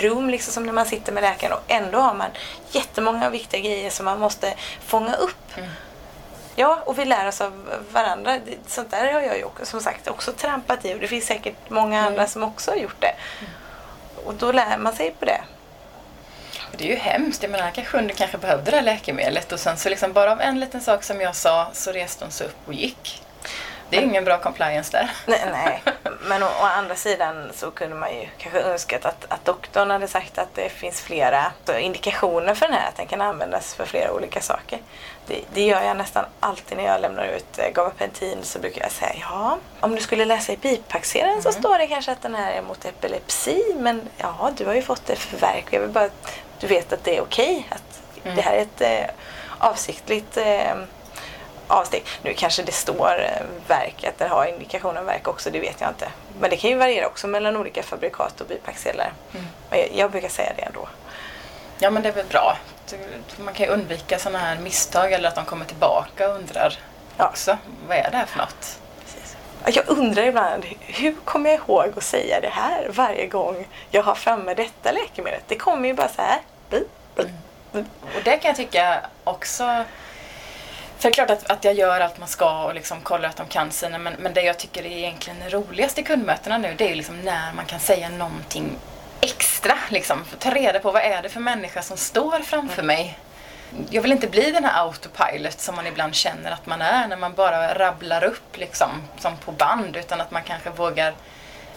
rum 0.00 0.30
liksom 0.30 0.52
som 0.52 0.66
när 0.66 0.72
man 0.72 0.86
sitter 0.86 1.12
med 1.12 1.22
läkaren 1.22 1.52
och 1.52 1.62
ändå 1.68 1.98
har 1.98 2.14
man 2.14 2.30
jättemånga 2.70 3.30
viktiga 3.30 3.60
grejer 3.60 3.90
som 3.90 4.04
man 4.04 4.18
måste 4.20 4.54
fånga 4.86 5.14
upp. 5.14 5.56
Mm. 5.56 5.70
Ja, 6.56 6.82
och 6.86 6.98
vi 6.98 7.04
lär 7.04 7.28
oss 7.28 7.40
av 7.40 7.84
varandra. 7.92 8.38
Sånt 8.66 8.90
där 8.90 9.12
har 9.12 9.20
jag 9.20 9.38
ju 9.38 9.44
också, 9.44 9.66
som 9.66 9.80
sagt 9.80 10.08
också 10.08 10.32
trampat 10.32 10.84
i 10.84 10.94
och 10.94 10.98
det 10.98 11.08
finns 11.08 11.26
säkert 11.26 11.70
många 11.70 11.98
mm. 11.98 12.08
andra 12.08 12.26
som 12.26 12.42
också 12.42 12.70
har 12.70 12.78
gjort 12.78 13.00
det. 13.00 13.14
Mm. 13.40 13.52
Och 14.24 14.34
då 14.34 14.52
lär 14.52 14.78
man 14.78 14.92
sig 14.92 15.14
på 15.18 15.24
det. 15.24 15.40
Det 16.78 16.84
är 16.84 16.88
ju 16.88 16.96
hemskt. 16.96 17.42
Jag 17.42 17.52
menar, 17.52 17.70
kanske 17.70 17.96
hon 17.96 18.08
kanske 18.08 18.38
behövde 18.38 18.70
det 18.70 18.76
här 18.76 18.84
läkemedlet 18.84 19.52
och 19.52 19.60
sen 19.60 19.76
så 19.76 19.88
liksom 19.88 20.12
bara 20.12 20.32
av 20.32 20.40
en 20.40 20.60
liten 20.60 20.80
sak 20.80 21.02
som 21.04 21.20
jag 21.20 21.36
sa 21.36 21.70
så 21.72 21.92
reste 21.92 22.24
hon 22.24 22.32
sig 22.32 22.46
upp 22.46 22.68
och 22.68 22.74
gick. 22.74 23.22
Det 23.90 23.96
är 23.96 24.02
ingen 24.02 24.24
bra 24.24 24.38
compliance 24.38 24.98
där. 24.98 25.10
Nej, 25.26 25.40
nej. 25.52 25.82
men 26.28 26.42
å, 26.42 26.46
å, 26.46 26.64
andra 26.64 26.94
sidan 26.94 27.50
så 27.54 27.70
kunde 27.70 27.96
man 27.96 28.14
ju 28.14 28.28
kanske 28.38 28.60
önskat 28.60 29.04
att, 29.04 29.26
att 29.28 29.44
doktorn 29.44 29.90
hade 29.90 30.08
sagt 30.08 30.38
att 30.38 30.54
det 30.54 30.68
finns 30.68 31.00
flera 31.00 31.52
indikationer 31.78 32.54
för 32.54 32.66
den 32.66 32.74
här, 32.74 32.88
att 32.88 32.96
den 32.96 33.06
kan 33.06 33.20
användas 33.20 33.74
för 33.74 33.86
flera 33.86 34.12
olika 34.12 34.40
saker. 34.40 34.78
Det, 35.26 35.40
det 35.54 35.66
gör 35.66 35.82
jag 35.82 35.96
nästan 35.96 36.24
alltid 36.40 36.76
när 36.76 36.84
jag 36.84 37.00
lämnar 37.00 37.24
ut 37.24 37.58
eh, 37.58 37.68
gabapentin 37.74 38.38
så 38.42 38.58
brukar 38.58 38.82
jag 38.82 38.90
säga 38.90 39.12
ja, 39.20 39.58
om 39.80 39.94
du 39.94 40.00
skulle 40.00 40.24
läsa 40.24 40.52
i 40.52 40.56
bipacksedeln 40.56 41.30
mm. 41.30 41.42
så 41.42 41.52
står 41.52 41.78
det 41.78 41.86
kanske 41.86 42.12
att 42.12 42.22
den 42.22 42.34
här 42.34 42.52
är 42.52 42.62
mot 42.62 42.84
epilepsi 42.84 43.74
men 43.78 44.08
ja, 44.18 44.50
du 44.56 44.66
har 44.66 44.74
ju 44.74 44.82
fått 44.82 45.06
det 45.06 45.16
för 45.16 45.36
verk. 45.36 45.66
Jag 45.70 45.80
vill 45.80 45.90
bara 45.90 46.04
att 46.04 46.32
du 46.60 46.66
vet 46.66 46.92
att 46.92 47.04
det 47.04 47.16
är 47.16 47.22
okej. 47.22 47.56
Okay, 47.56 47.64
att 47.68 48.24
mm. 48.24 48.36
det 48.36 48.42
här 48.42 48.54
är 48.54 48.62
ett 48.62 48.80
eh, 48.80 49.14
avsiktligt 49.58 50.36
eh, 50.36 50.74
avsteg. 51.66 52.04
Nu 52.22 52.34
kanske 52.34 52.62
det 52.62 52.72
står 52.72 53.22
eh, 53.22 53.46
verk, 53.68 54.04
att 54.04 54.18
den 54.18 54.30
har 54.30 54.46
indikationen 54.46 55.06
verk 55.06 55.28
också, 55.28 55.50
det 55.50 55.60
vet 55.60 55.80
jag 55.80 55.90
inte. 55.90 56.08
Men 56.40 56.50
det 56.50 56.56
kan 56.56 56.70
ju 56.70 56.76
variera 56.76 57.06
också 57.06 57.26
mellan 57.26 57.56
olika 57.56 57.82
fabrikat 57.82 58.40
och 58.40 58.46
bipacksedlar. 58.46 59.12
Mm. 59.34 59.46
Jag, 59.70 59.90
jag 59.94 60.10
brukar 60.10 60.28
säga 60.28 60.52
det 60.56 60.62
ändå. 60.62 60.88
Ja 61.78 61.90
men 61.90 62.02
det 62.02 62.08
är 62.08 62.12
väl 62.12 62.26
bra. 62.26 62.56
Man 63.38 63.54
kan 63.54 63.66
ju 63.66 63.72
undvika 63.72 64.18
sådana 64.18 64.38
här 64.38 64.58
misstag 64.58 65.12
eller 65.12 65.28
att 65.28 65.34
de 65.34 65.44
kommer 65.44 65.64
tillbaka 65.64 66.28
och 66.28 66.34
undrar 66.34 66.78
ja. 67.16 67.28
också. 67.28 67.58
Vad 67.88 67.96
är 67.96 68.10
det 68.10 68.16
här 68.16 68.26
för 68.26 68.38
något? 68.38 68.78
Precis. 69.04 69.36
Jag 69.64 69.88
undrar 69.88 70.22
ibland, 70.22 70.64
hur 70.80 71.14
kommer 71.24 71.50
jag 71.50 71.58
ihåg 71.58 71.92
att 71.96 72.04
säga 72.04 72.40
det 72.40 72.48
här 72.48 72.88
varje 72.90 73.26
gång 73.26 73.66
jag 73.90 74.02
har 74.02 74.14
framme 74.14 74.54
detta 74.54 74.92
läkemedlet? 74.92 75.44
Det 75.46 75.56
kommer 75.56 75.88
ju 75.88 75.94
bara 75.94 76.08
så 76.08 76.22
här. 76.22 76.40
Mm. 77.72 77.86
Och 78.02 78.22
det 78.24 78.36
kan 78.36 78.48
jag 78.48 78.56
tycka 78.56 79.00
också 79.24 79.84
för 80.98 81.02
det 81.02 81.08
är 81.08 81.12
klart 81.12 81.30
att, 81.30 81.50
att 81.50 81.64
jag 81.64 81.74
gör 81.74 82.00
allt 82.00 82.18
man 82.18 82.28
ska 82.28 82.64
och 82.64 82.74
liksom 82.74 83.00
kollar 83.00 83.28
att 83.28 83.36
de 83.36 83.46
kan 83.46 83.70
sina 83.70 83.98
men, 83.98 84.12
men 84.18 84.34
det 84.34 84.42
jag 84.42 84.58
tycker 84.58 84.86
är 84.86 84.96
egentligen 84.96 85.50
roligast 85.50 85.98
i 85.98 86.02
kundmötena 86.02 86.58
nu 86.58 86.74
det 86.78 86.90
är 86.90 86.94
liksom 86.94 87.20
när 87.20 87.52
man 87.52 87.64
kan 87.64 87.80
säga 87.80 88.08
någonting 88.08 88.76
extra. 89.20 89.78
Liksom, 89.88 90.24
ta 90.38 90.50
reda 90.50 90.78
på 90.78 90.90
vad 90.90 91.02
är 91.02 91.22
det 91.22 91.28
för 91.28 91.40
människa 91.40 91.82
som 91.82 91.96
står 91.96 92.40
framför 92.40 92.82
mig. 92.82 93.18
Jag 93.90 94.02
vill 94.02 94.12
inte 94.12 94.26
bli 94.26 94.50
den 94.50 94.64
här 94.64 94.82
autopilot 94.82 95.60
som 95.60 95.76
man 95.76 95.86
ibland 95.86 96.14
känner 96.14 96.50
att 96.50 96.66
man 96.66 96.82
är 96.82 97.08
när 97.08 97.16
man 97.16 97.34
bara 97.34 97.74
rabblar 97.74 98.24
upp 98.24 98.56
liksom, 98.56 98.90
som 99.18 99.36
på 99.36 99.52
band 99.52 99.96
utan 99.96 100.20
att 100.20 100.30
man 100.30 100.42
kanske 100.42 100.70
vågar. 100.70 101.14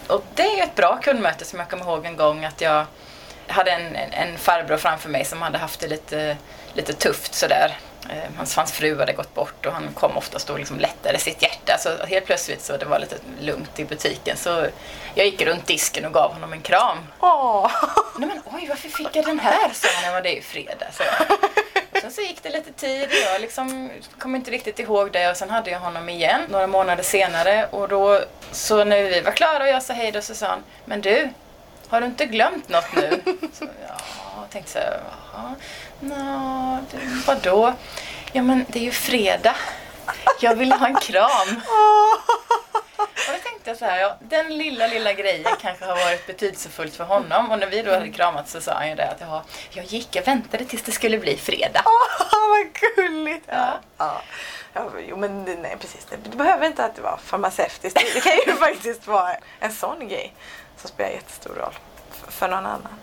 Och 0.06 0.24
det 0.34 0.42
är 0.42 0.62
ett 0.62 0.74
bra 0.74 0.98
kundmöte 1.02 1.44
som 1.44 1.58
jag 1.58 1.68
kommer 1.68 1.84
ihåg 1.84 2.06
en 2.06 2.16
gång 2.16 2.44
att 2.44 2.60
jag 2.60 2.86
hade 3.46 3.70
en, 3.70 3.96
en, 3.96 4.38
farbror 4.38 4.76
framför 4.76 5.08
mig 5.08 5.24
som 5.24 5.42
hade 5.42 5.58
haft 5.58 5.80
det 5.80 5.88
lite, 5.88 6.36
lite 6.74 6.92
tufft 6.92 7.34
sådär 7.34 7.76
hans, 8.36 8.56
hans 8.56 8.72
fru 8.72 8.98
hade 8.98 9.12
gått 9.12 9.34
bort 9.34 9.66
och 9.66 9.72
han 9.72 9.88
kom 9.94 10.16
oftast 10.16 10.50
och 10.50 10.58
liksom 10.58 10.78
lättade 10.78 11.18
sitt 11.18 11.42
hjärta. 11.42 11.78
Så 11.78 12.06
helt 12.06 12.26
plötsligt 12.26 12.62
så 12.62 12.76
det 12.76 12.84
var 12.84 12.98
lite 12.98 13.16
lugnt 13.40 13.78
i 13.78 13.84
butiken. 13.84 14.36
Så 14.36 14.66
jag 15.14 15.26
gick 15.26 15.42
runt 15.42 15.66
disken 15.66 16.04
och 16.04 16.12
gav 16.12 16.32
honom 16.32 16.52
en 16.52 16.60
kram. 16.60 16.98
Åh! 17.20 17.70
Nej 18.18 18.28
men 18.28 18.42
oj, 18.44 18.66
varför 18.68 18.88
fick 18.88 19.16
jag 19.16 19.24
den 19.24 19.38
här? 19.38 19.70
sa 19.72 19.88
han. 20.04 20.22
det 20.22 20.32
ju 20.32 20.42
fredag. 20.42 20.86
Så. 20.92 21.02
Sen 22.00 22.12
så 22.12 22.20
gick 22.20 22.42
det 22.42 22.50
lite 22.50 22.72
tid 22.72 23.08
och 23.08 23.32
jag 23.32 23.40
liksom 23.40 23.90
kom 24.18 24.34
inte 24.34 24.50
riktigt 24.50 24.78
ihåg 24.78 25.12
det 25.12 25.30
och 25.30 25.36
sen 25.36 25.50
hade 25.50 25.70
jag 25.70 25.80
honom 25.80 26.08
igen 26.08 26.40
några 26.48 26.66
månader 26.66 27.02
senare 27.02 27.66
och 27.70 27.88
då 27.88 28.20
så 28.52 28.84
när 28.84 29.02
vi 29.02 29.20
var 29.20 29.32
klara 29.32 29.62
och 29.62 29.68
jag 29.68 29.82
sa 29.82 29.92
hej 29.92 30.12
då 30.12 30.22
så 30.22 30.34
sa 30.34 30.46
han 30.46 30.62
Men 30.84 31.00
du, 31.00 31.28
har 31.88 32.00
du 32.00 32.06
inte 32.06 32.26
glömt 32.26 32.68
något 32.68 32.96
nu? 32.96 33.22
Så, 33.52 33.64
ja, 33.88 33.96
tänkte 34.50 34.72
så 34.72 34.78
här, 34.78 35.00
no, 36.00 36.86
vadå? 37.26 37.74
Ja 38.32 38.42
men 38.42 38.66
det 38.68 38.78
är 38.78 38.82
ju 38.82 38.92
fredag. 38.92 39.56
Jag 40.40 40.54
vill 40.54 40.72
ha 40.72 40.86
en 40.86 40.94
kram. 40.94 41.48
Och 43.00 43.36
då 43.36 43.42
tänkte 43.42 43.70
jag 43.70 43.76
så 43.76 43.84
här, 43.84 43.98
ja, 43.98 44.16
den 44.20 44.58
lilla, 44.58 44.86
lilla 44.86 45.12
grejen 45.12 45.56
kanske 45.60 45.84
har 45.84 45.96
varit 45.96 46.26
betydelsefullt 46.26 46.94
för 46.94 47.04
honom. 47.04 47.50
Och 47.50 47.58
när 47.58 47.66
vi 47.66 47.82
då 47.82 47.90
hade 47.90 48.08
kramat 48.08 48.48
så 48.48 48.60
sa 48.60 48.74
han 48.74 48.88
ju 48.88 48.94
det 48.94 49.08
att 49.08 49.20
ja, 49.20 49.44
jag 49.70 49.84
gick, 49.84 50.16
jag 50.16 50.24
väntade 50.24 50.64
tills 50.64 50.82
det 50.82 50.92
skulle 50.92 51.18
bli 51.18 51.36
fredag. 51.36 51.82
Åh, 51.86 52.48
vad 52.48 52.96
gulligt! 52.96 53.44
Ja. 53.48 53.78
Ja. 53.98 54.22
Ja, 54.72 54.90
jo, 55.08 55.16
men 55.16 55.44
nej, 55.44 55.76
precis. 55.80 56.06
Det 56.24 56.36
behöver 56.36 56.66
inte 56.66 56.84
alltid 56.84 57.02
vara 57.02 57.16
farmaceutiskt. 57.16 58.00
Det, 58.14 58.20
kan 58.20 58.32
ju 58.46 58.52
faktiskt 58.60 59.06
vara 59.06 59.36
en 59.60 59.72
sån 59.72 60.08
grej 60.08 60.34
som 60.76 60.88
spelar 60.88 61.10
jättestor 61.10 61.54
roll 61.54 61.74
för 62.28 62.48
någon 62.48 62.66
annan. 62.66 62.98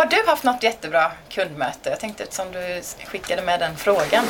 Har 0.00 0.06
du 0.06 0.26
haft 0.26 0.44
något 0.44 0.62
jättebra 0.62 1.12
kundmöte? 1.28 1.90
Jag 1.90 2.00
tänkte 2.00 2.22
eftersom 2.22 2.52
du 2.52 2.82
skickade 3.06 3.42
med 3.42 3.60
den 3.60 3.76
frågan. 3.76 4.24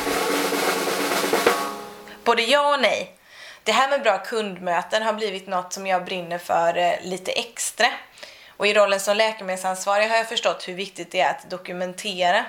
Både 2.23 2.41
ja 2.41 2.73
och 2.73 2.81
nej. 2.81 3.15
Det 3.63 3.71
här 3.71 3.89
med 3.89 4.01
bra 4.01 4.17
kundmöten 4.17 5.03
har 5.03 5.13
blivit 5.13 5.47
något 5.47 5.73
som 5.73 5.87
jag 5.87 6.05
brinner 6.05 6.37
för 6.37 6.77
eh, 6.77 6.93
lite 7.01 7.31
extra. 7.31 7.87
Och 8.57 8.67
i 8.67 8.73
rollen 8.73 8.99
som 8.99 9.17
läkemedelsansvarig 9.17 10.09
har 10.09 10.17
jag 10.17 10.29
förstått 10.29 10.67
hur 10.67 10.73
viktigt 10.73 11.11
det 11.11 11.19
är 11.19 11.29
att 11.29 11.49
dokumentera. 11.49 12.45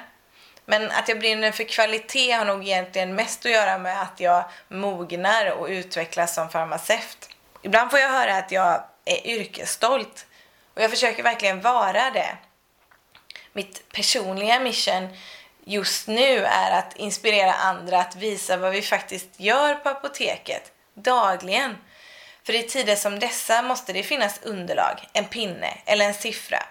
Men 0.64 0.90
att 0.90 1.08
jag 1.08 1.18
brinner 1.18 1.52
för 1.52 1.64
kvalitet 1.64 2.32
har 2.32 2.44
nog 2.44 2.62
egentligen 2.62 3.14
mest 3.14 3.46
att 3.46 3.52
göra 3.52 3.78
med 3.78 4.02
att 4.02 4.20
jag 4.20 4.44
mognar 4.68 5.50
och 5.50 5.66
utvecklas 5.66 6.34
som 6.34 6.50
farmaceut. 6.50 7.28
Ibland 7.62 7.90
får 7.90 8.00
jag 8.00 8.08
höra 8.08 8.36
att 8.36 8.52
jag 8.52 8.84
är 9.04 9.26
yrkesstolt 9.26 10.26
och 10.74 10.82
jag 10.82 10.90
försöker 10.90 11.22
verkligen 11.22 11.60
vara 11.60 12.10
det. 12.10 12.36
Mitt 13.52 13.88
personliga 13.92 14.60
mission 14.60 15.08
just 15.64 16.08
nu 16.08 16.44
är 16.44 16.78
att 16.78 16.96
inspirera 16.96 17.52
andra 17.52 17.98
att 17.98 18.16
visa 18.16 18.56
vad 18.56 18.72
vi 18.72 18.82
faktiskt 18.82 19.28
gör 19.36 19.74
på 19.74 19.88
apoteket 19.88 20.72
dagligen. 20.94 21.76
För 22.44 22.54
i 22.54 22.62
tider 22.62 22.96
som 22.96 23.18
dessa 23.18 23.62
måste 23.62 23.92
det 23.92 24.02
finnas 24.02 24.40
underlag, 24.42 25.08
en 25.12 25.24
pinne 25.24 25.78
eller 25.84 26.04
en 26.04 26.14
siffra. 26.14 26.62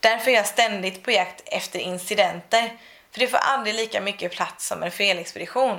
Därför 0.00 0.30
är 0.30 0.34
jag 0.34 0.46
ständigt 0.46 1.02
på 1.02 1.10
jakt 1.10 1.42
efter 1.46 1.78
incidenter, 1.78 2.78
för 3.12 3.20
det 3.20 3.26
får 3.26 3.38
aldrig 3.38 3.74
lika 3.74 4.00
mycket 4.00 4.32
plats 4.32 4.66
som 4.66 4.82
en 4.82 4.90
felexpedition. 4.90 5.78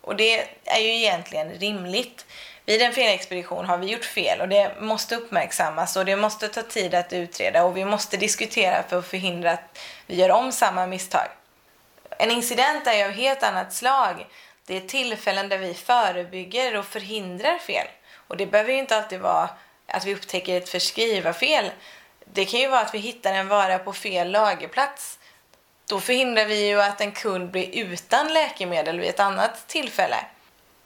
Och 0.00 0.16
det 0.16 0.48
är 0.64 0.80
ju 0.80 0.94
egentligen 0.94 1.50
rimligt. 1.50 2.26
Vid 2.66 2.82
en 2.82 2.92
felexpedition 2.92 3.64
har 3.64 3.78
vi 3.78 3.86
gjort 3.86 4.04
fel 4.04 4.40
och 4.40 4.48
det 4.48 4.80
måste 4.80 5.16
uppmärksammas 5.16 5.96
och 5.96 6.04
det 6.04 6.16
måste 6.16 6.48
ta 6.48 6.62
tid 6.62 6.94
att 6.94 7.12
utreda 7.12 7.64
och 7.64 7.76
vi 7.76 7.84
måste 7.84 8.16
diskutera 8.16 8.82
för 8.82 8.98
att 8.98 9.06
förhindra 9.06 9.52
att 9.52 9.78
vi 10.06 10.14
gör 10.14 10.30
om 10.30 10.52
samma 10.52 10.86
misstag. 10.86 11.28
En 12.18 12.30
incident 12.30 12.86
är 12.86 12.92
ju 12.92 13.04
av 13.04 13.10
helt 13.10 13.42
annat 13.42 13.72
slag. 13.72 14.26
Det 14.66 14.76
är 14.76 14.80
tillfällen 14.80 15.48
där 15.48 15.58
vi 15.58 15.74
förebygger 15.74 16.76
och 16.76 16.84
förhindrar 16.84 17.58
fel. 17.58 17.86
Och 18.28 18.36
det 18.36 18.46
behöver 18.46 18.72
ju 18.72 18.78
inte 18.78 18.96
alltid 18.96 19.20
vara 19.20 19.48
att 19.86 20.04
vi 20.04 20.14
upptäcker 20.14 20.56
ett 20.56 20.68
förskrivarfel. 20.68 21.70
Det 22.24 22.44
kan 22.44 22.60
ju 22.60 22.68
vara 22.68 22.80
att 22.80 22.94
vi 22.94 22.98
hittar 22.98 23.34
en 23.34 23.48
vara 23.48 23.78
på 23.78 23.92
fel 23.92 24.30
lagerplats. 24.30 25.18
Då 25.88 26.00
förhindrar 26.00 26.44
vi 26.44 26.66
ju 26.68 26.82
att 26.82 27.00
en 27.00 27.12
kund 27.12 27.50
blir 27.50 27.76
utan 27.76 28.32
läkemedel 28.32 29.00
vid 29.00 29.08
ett 29.08 29.20
annat 29.20 29.68
tillfälle. 29.68 30.16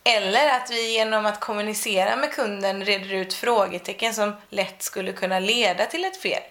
Eller 0.05 0.51
att 0.51 0.71
vi 0.71 0.93
genom 0.93 1.27
att 1.27 1.41
kommunicera 1.41 2.17
med 2.17 2.33
kunden 2.33 2.85
reder 2.85 3.15
ut 3.15 3.35
frågetecken 3.35 4.15
som 4.15 4.37
lätt 4.49 4.83
skulle 4.83 5.13
kunna 5.13 5.39
leda 5.39 5.87
till 5.87 6.05
ett 6.05 6.17
fel. 6.17 6.43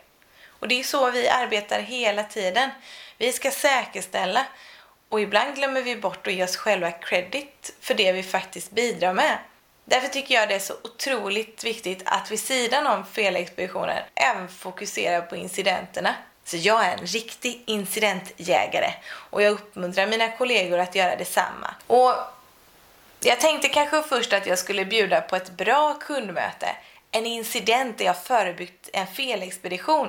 Och 0.59 0.67
det 0.67 0.79
är 0.79 0.83
så 0.83 1.11
vi 1.11 1.29
arbetar 1.29 1.79
hela 1.79 2.23
tiden. 2.23 2.69
Vi 3.17 3.31
ska 3.31 3.51
säkerställa 3.51 4.45
och 5.09 5.21
ibland 5.21 5.55
glömmer 5.55 5.81
vi 5.81 5.95
bort 5.95 6.27
att 6.27 6.33
ge 6.33 6.43
oss 6.43 6.57
själva 6.57 6.91
credit 6.91 7.73
för 7.81 7.93
det 7.93 8.11
vi 8.11 8.23
faktiskt 8.23 8.71
bidrar 8.71 9.13
med. 9.13 9.37
Därför 9.85 10.07
tycker 10.07 10.35
jag 10.35 10.49
det 10.49 10.55
är 10.55 10.59
så 10.59 10.73
otroligt 10.83 11.63
viktigt 11.63 12.01
att 12.05 12.31
vid 12.31 12.39
sidan 12.39 12.87
om 12.87 13.05
felexpeditioner 13.05 14.05
även 14.15 14.47
fokusera 14.47 15.21
på 15.21 15.35
incidenterna. 15.35 16.15
Så 16.43 16.57
jag 16.57 16.85
är 16.85 16.97
en 16.97 17.05
riktig 17.05 17.63
incidentjägare 17.65 18.93
och 19.05 19.41
jag 19.41 19.51
uppmuntrar 19.51 20.07
mina 20.07 20.31
kollegor 20.31 20.79
att 20.79 20.95
göra 20.95 21.15
detsamma. 21.15 21.73
Och 21.87 22.15
jag 23.19 23.39
tänkte 23.39 23.69
kanske 23.69 24.03
först 24.03 24.33
att 24.33 24.45
jag 24.45 24.59
skulle 24.59 24.85
bjuda 24.85 25.21
på 25.21 25.35
ett 25.35 25.49
bra 25.49 25.93
kundmöte, 25.93 26.75
en 27.11 27.25
incident 27.25 27.97
där 27.97 28.05
jag 28.05 28.23
förebyggt 28.23 28.89
en 28.93 29.07
felexpedition. 29.07 30.07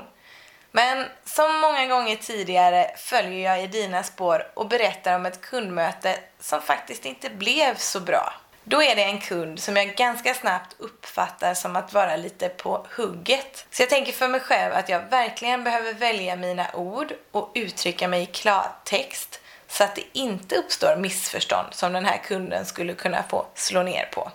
Men 0.73 1.07
som 1.25 1.61
många 1.61 1.87
gånger 1.87 2.17
tidigare 2.17 2.91
följer 2.97 3.51
jag 3.51 3.65
i 3.65 3.67
dina 3.67 4.03
spår 4.03 4.47
och 4.55 4.69
berättar 4.69 5.17
om 5.17 5.27
ett 5.27 5.41
kundmöte 5.41 6.19
som 6.41 6.63
faktiskt 6.63 7.07
inte 7.07 7.31
blev 7.31 7.77
så 7.77 8.01
bra. 8.01 8.33
Då 8.65 8.83
är 8.83 8.97
det 8.97 9.03
en 9.03 9.21
kund 9.21 9.61
som 9.61 9.77
jag 9.77 9.95
ganska 9.95 10.35
snabbt 10.35 10.77
uppfattar 10.79 11.55
som 11.55 11.77
att 11.77 11.93
vara 11.93 12.17
lite 12.17 12.49
på 12.49 12.87
hugget. 12.97 13.67
Så 13.71 13.83
jag 13.83 13.91
tänker 13.91 14.13
för 14.13 14.29
mig 14.29 14.41
själv 14.41 14.75
att 14.75 14.89
jag 14.89 15.01
verkligen 15.11 15.65
behöver 15.65 15.93
välja 15.93 16.37
mina 16.37 16.67
ord 16.75 17.13
och 17.31 17.51
uttrycka 17.55 18.09
mig 18.09 18.23
i 18.23 18.27
klartext 18.27 19.40
så 19.71 19.85
att 19.85 19.95
det 19.95 20.05
inte 20.13 20.57
uppstår 20.57 20.97
missförstånd 20.97 21.75
som 21.75 21.93
den 21.93 22.05
här 22.05 22.19
kunden 22.19 22.67
skulle 22.67 22.95
kunna 22.95 23.23
få 23.23 23.47
slå 23.55 23.83
ner 23.83 24.09
på. 24.13 24.31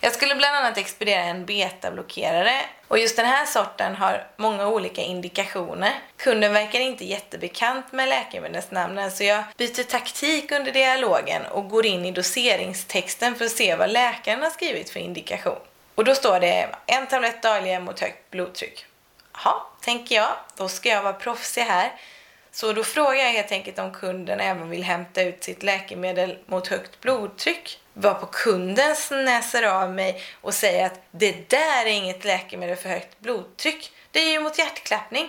Jag 0.00 0.12
skulle 0.12 0.34
bland 0.34 0.56
annat 0.56 0.78
expediera 0.78 1.22
en 1.22 1.46
betablockerare 1.46 2.60
och 2.88 2.98
just 2.98 3.16
den 3.16 3.26
här 3.26 3.46
sorten 3.46 3.94
har 3.94 4.26
många 4.36 4.66
olika 4.68 5.02
indikationer. 5.02 5.92
Kunden 6.16 6.52
verkar 6.52 6.80
inte 6.80 7.04
jättebekant 7.04 7.92
med 7.92 8.08
läkemedelsnamnen 8.08 9.10
så 9.10 9.24
jag 9.24 9.44
byter 9.56 9.82
taktik 9.82 10.52
under 10.52 10.72
dialogen 10.72 11.46
och 11.46 11.68
går 11.68 11.86
in 11.86 12.04
i 12.04 12.10
doseringstexten 12.10 13.34
för 13.34 13.44
att 13.44 13.50
se 13.50 13.76
vad 13.76 13.90
läkaren 13.90 14.42
har 14.42 14.50
skrivit 14.50 14.90
för 14.90 15.00
indikation. 15.00 15.58
Och 15.94 16.04
då 16.04 16.14
står 16.14 16.40
det 16.40 16.68
en 16.86 17.06
tablett 17.06 17.42
dagligen 17.42 17.84
mot 17.84 18.00
högt 18.00 18.30
blodtryck. 18.30 18.86
Jaha, 19.32 19.54
tänker 19.80 20.14
jag, 20.14 20.32
då 20.56 20.68
ska 20.68 20.88
jag 20.88 21.02
vara 21.02 21.12
proffsig 21.12 21.62
här. 21.62 21.92
Så 22.50 22.72
då 22.72 22.84
frågar 22.84 23.14
jag 23.14 23.32
helt 23.32 23.52
enkelt 23.52 23.78
om 23.78 23.92
kunden 23.92 24.40
även 24.40 24.70
vill 24.70 24.82
hämta 24.82 25.22
ut 25.22 25.44
sitt 25.44 25.62
läkemedel 25.62 26.38
mot 26.46 26.66
högt 26.66 27.00
blodtryck. 27.00 27.80
Var 27.92 28.14
på 28.14 28.26
kunden 28.26 28.96
snäser 28.96 29.62
av 29.62 29.94
mig 29.94 30.22
och 30.40 30.54
säger 30.54 30.86
att 30.86 31.00
det 31.10 31.50
där 31.50 31.86
är 31.86 31.90
inget 31.90 32.24
läkemedel 32.24 32.76
för 32.76 32.88
högt 32.88 33.20
blodtryck. 33.20 33.92
Det 34.10 34.18
är 34.18 34.30
ju 34.30 34.40
mot 34.40 34.58
hjärtklappning. 34.58 35.28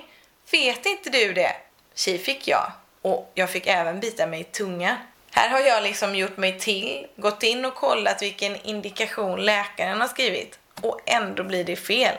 Vet 0.51 0.85
inte 0.85 1.09
du 1.09 1.33
det? 1.33 1.55
Tji 1.95 2.17
fick 2.17 2.47
jag. 2.47 2.71
Och 3.01 3.31
jag 3.33 3.49
fick 3.49 3.67
även 3.67 3.99
bita 3.99 4.27
mig 4.27 4.41
i 4.41 4.43
tungan. 4.43 4.95
Här 5.31 5.49
har 5.49 5.59
jag 5.59 5.83
liksom 5.83 6.15
gjort 6.15 6.37
mig 6.37 6.59
till, 6.59 7.07
gått 7.15 7.43
in 7.43 7.65
och 7.65 7.75
kollat 7.75 8.21
vilken 8.21 8.55
indikation 8.55 9.45
läkaren 9.45 10.01
har 10.01 10.07
skrivit. 10.07 10.59
Och 10.81 10.99
ändå 11.05 11.43
blir 11.43 11.63
det 11.63 11.75
fel. 11.75 12.15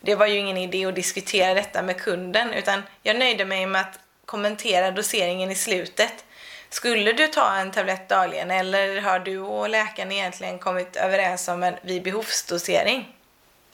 Det 0.00 0.14
var 0.14 0.26
ju 0.26 0.38
ingen 0.38 0.56
idé 0.56 0.86
att 0.86 0.94
diskutera 0.94 1.54
detta 1.54 1.82
med 1.82 2.00
kunden 2.00 2.52
utan 2.52 2.82
jag 3.02 3.18
nöjde 3.18 3.44
mig 3.44 3.66
med 3.66 3.80
att 3.80 3.98
kommentera 4.26 4.90
doseringen 4.90 5.50
i 5.50 5.54
slutet. 5.54 6.24
Skulle 6.68 7.12
du 7.12 7.28
ta 7.28 7.56
en 7.56 7.70
tablett 7.70 8.08
dagligen 8.08 8.50
eller 8.50 9.00
har 9.00 9.18
du 9.18 9.38
och 9.38 9.68
läkaren 9.68 10.12
egentligen 10.12 10.58
kommit 10.58 10.96
överens 10.96 11.48
om 11.48 11.62
en 11.62 11.74
vid 11.82 12.02
behovsdosering? 12.02 13.16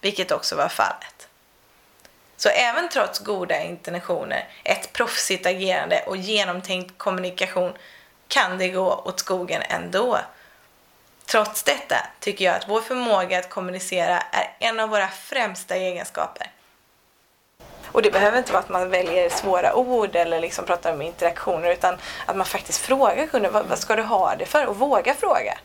Vilket 0.00 0.32
också 0.32 0.56
var 0.56 0.68
fallet. 0.68 1.28
Så 2.36 2.48
även 2.48 2.88
trots 2.88 3.18
goda 3.18 3.62
intentioner, 3.62 4.48
ett 4.64 4.92
proffsigt 4.92 5.46
agerande 5.46 6.02
och 6.06 6.16
genomtänkt 6.16 6.98
kommunikation 6.98 7.72
kan 8.28 8.58
det 8.58 8.68
gå 8.68 9.02
åt 9.04 9.20
skogen 9.20 9.62
ändå. 9.68 10.18
Trots 11.26 11.62
detta 11.62 11.96
tycker 12.20 12.44
jag 12.44 12.54
att 12.56 12.68
vår 12.68 12.80
förmåga 12.80 13.38
att 13.38 13.50
kommunicera 13.50 14.20
är 14.20 14.56
en 14.58 14.80
av 14.80 14.88
våra 14.88 15.08
främsta 15.08 15.76
egenskaper. 15.76 16.50
Och 17.92 18.02
det 18.02 18.10
behöver 18.10 18.38
inte 18.38 18.52
vara 18.52 18.62
att 18.62 18.68
man 18.68 18.90
väljer 18.90 19.28
svåra 19.28 19.74
ord 19.74 20.16
eller 20.16 20.40
liksom 20.40 20.64
pratar 20.64 20.92
om 20.92 21.02
interaktioner 21.02 21.70
utan 21.72 21.96
att 22.26 22.36
man 22.36 22.46
faktiskt 22.46 22.78
frågar 22.78 23.26
kunden 23.26 23.52
vad, 23.52 23.66
vad 23.66 23.78
ska 23.78 23.96
du 23.96 24.02
ha 24.02 24.34
det 24.36 24.46
för 24.46 24.66
och 24.66 24.76
våga 24.76 25.14
fråga. 25.14 25.58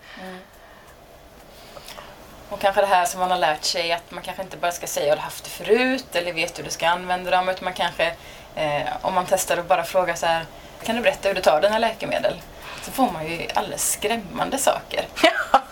Och 2.49 2.59
kanske 2.59 2.81
det 2.81 2.87
här 2.87 3.05
som 3.05 3.19
man 3.19 3.31
har 3.31 3.37
lärt 3.37 3.63
sig 3.63 3.91
att 3.91 4.11
man 4.11 4.23
kanske 4.23 4.43
inte 4.43 4.57
bara 4.57 4.71
ska 4.71 4.87
säga 4.87 5.11
har 5.11 5.15
du 5.15 5.21
haft 5.21 5.43
det 5.43 5.49
förut 5.49 6.15
eller 6.15 6.33
vet 6.33 6.59
hur 6.59 6.63
du 6.63 6.69
ska 6.69 6.87
använda 6.87 7.31
dem 7.31 7.49
utan 7.49 7.63
man 7.63 7.73
kanske 7.73 8.15
eh, 8.55 8.81
om 9.01 9.13
man 9.13 9.25
testar 9.29 9.57
och 9.57 9.65
bara 9.65 9.83
frågar 9.83 10.15
så 10.15 10.25
här 10.25 10.45
kan 10.83 10.95
du 10.95 11.01
berätta 11.01 11.27
hur 11.27 11.35
du 11.35 11.41
tar 11.41 11.61
dina 11.61 11.77
läkemedel? 11.77 12.33
Så 12.81 12.91
får 12.91 13.11
man 13.11 13.27
ju 13.27 13.47
alldeles 13.53 13.91
skrämmande 13.91 14.57
saker. 14.57 15.05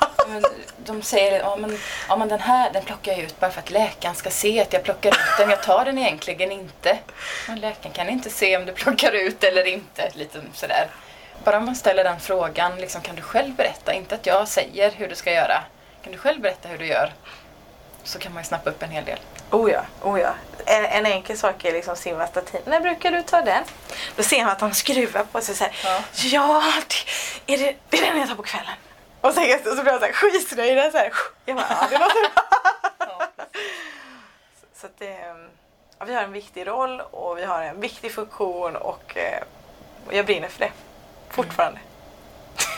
De 0.77 1.01
säger 1.01 1.39
ja 1.39 1.55
men, 1.55 1.77
ja 2.09 2.15
men 2.15 2.27
den 2.27 2.39
här 2.39 2.73
den 2.73 2.83
plockar 2.83 3.11
jag 3.11 3.21
ut 3.21 3.39
bara 3.39 3.51
för 3.51 3.59
att 3.59 3.71
läkaren 3.71 4.15
ska 4.15 4.29
se 4.29 4.61
att 4.61 4.73
jag 4.73 4.83
plockar 4.83 5.09
ut 5.09 5.38
den. 5.38 5.49
Jag 5.49 5.63
tar 5.63 5.85
den 5.85 5.97
egentligen 5.97 6.51
inte. 6.51 6.97
Men 7.47 7.59
läkaren 7.59 7.93
kan 7.93 8.09
inte 8.09 8.29
se 8.29 8.57
om 8.57 8.65
du 8.65 8.73
plockar 8.73 9.11
ut 9.11 9.43
eller 9.43 9.67
inte. 9.67 10.11
Lite 10.13 10.41
sådär. 10.53 10.88
Bara 11.43 11.59
man 11.59 11.75
ställer 11.75 12.03
den 12.03 12.19
frågan, 12.19 12.75
liksom, 12.75 13.01
kan 13.01 13.15
du 13.15 13.21
själv 13.21 13.55
berätta? 13.55 13.93
Inte 13.93 14.15
att 14.15 14.25
jag 14.25 14.47
säger 14.47 14.91
hur 14.91 15.07
du 15.07 15.15
ska 15.15 15.31
göra. 15.31 15.63
Kan 16.03 16.11
du 16.11 16.17
själv 16.17 16.41
berätta 16.41 16.67
hur 16.69 16.77
du 16.77 16.85
gör? 16.85 17.13
Så 18.03 18.19
kan 18.19 18.33
man 18.33 18.43
ju 18.43 18.47
snappa 18.47 18.69
upp 18.69 18.83
en 18.83 18.89
hel 18.89 19.05
del. 19.05 19.19
Oh 19.51 19.71
ja, 19.71 19.81
oh 20.01 20.19
ja. 20.19 20.33
En, 20.65 20.85
en 20.85 21.05
enkel 21.05 21.38
sak 21.38 21.65
är 21.65 21.73
liksom 21.73 21.95
simvastatin. 21.95 22.61
När 22.65 22.79
brukar 22.79 23.11
du 23.11 23.21
ta 23.21 23.41
den? 23.41 23.63
Då 24.15 24.23
ser 24.23 24.43
man 24.43 24.51
att 24.51 24.59
de 24.59 24.73
skruvar 24.73 25.23
på 25.23 25.41
sig 25.41 25.55
så 25.55 25.63
här. 25.63 25.73
Ja. 25.83 26.01
Ja, 26.23 26.63
det, 27.45 27.53
är 27.53 27.57
det, 27.57 27.75
det 27.89 27.97
är 27.97 28.05
den 28.05 28.19
jag 28.19 28.29
tar 28.29 28.35
på 28.35 28.43
kvällen. 28.43 28.73
Och 29.25 29.33
sen 29.33 29.59
så 29.63 29.83
blir 29.83 29.91
jag 29.91 29.99
så 29.99 30.05
här 30.05 30.13
skitnöjd. 30.13 30.91
Så 30.91 30.97
här. 30.97 31.13
Jag 31.45 31.55
bara, 31.55 31.67
ja, 31.69 31.88
det 31.89 31.97
låter 31.97 32.21
bra. 33.05 33.27
Så 34.75 34.85
att 34.85 34.99
det, 34.99 35.17
ja, 35.99 36.05
vi 36.05 36.13
har 36.13 36.21
en 36.21 36.31
viktig 36.31 36.67
roll 36.67 37.01
och 37.01 37.38
vi 37.38 37.45
har 37.45 37.61
en 37.61 37.81
viktig 37.81 38.11
funktion 38.11 38.75
och, 38.75 39.17
eh, 39.17 39.43
och 40.07 40.13
jag 40.13 40.25
brinner 40.25 40.47
för 40.47 40.59
det. 40.59 40.71
Fortfarande. 41.29 41.79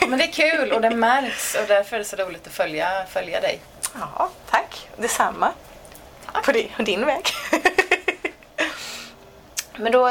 Men 0.08 0.18
det 0.18 0.24
är 0.24 0.32
kul 0.32 0.72
och 0.72 0.80
det 0.80 0.90
märks 0.90 1.54
och 1.54 1.66
därför 1.68 1.96
är 1.96 1.98
det 1.98 2.04
så 2.04 2.16
roligt 2.16 2.46
att 2.46 2.52
följa, 2.52 3.06
följa 3.08 3.40
dig. 3.40 3.60
Ja, 4.00 4.28
tack. 4.50 4.88
Detsamma. 4.96 5.52
På 6.44 6.52
din, 6.52 6.68
på 6.76 6.82
din 6.82 7.06
väg. 7.06 7.26
Men 9.76 9.92
då, 9.92 10.08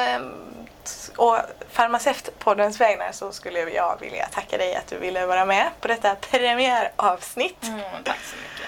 eh, 1.13 1.19
och 1.19 1.37
Farmaceutpoddens 1.71 2.81
vägnar 2.81 3.11
så 3.11 3.31
skulle 3.31 3.59
jag 3.59 3.97
vilja 3.99 4.27
tacka 4.27 4.57
dig 4.57 4.75
att 4.75 4.87
du 4.87 4.97
ville 4.97 5.25
vara 5.25 5.45
med 5.45 5.69
på 5.81 5.87
detta 5.87 6.15
premiäravsnitt. 6.15 7.63
Mm, 7.63 7.79
tack 8.03 8.19
så 8.23 8.35
mycket. 8.35 8.67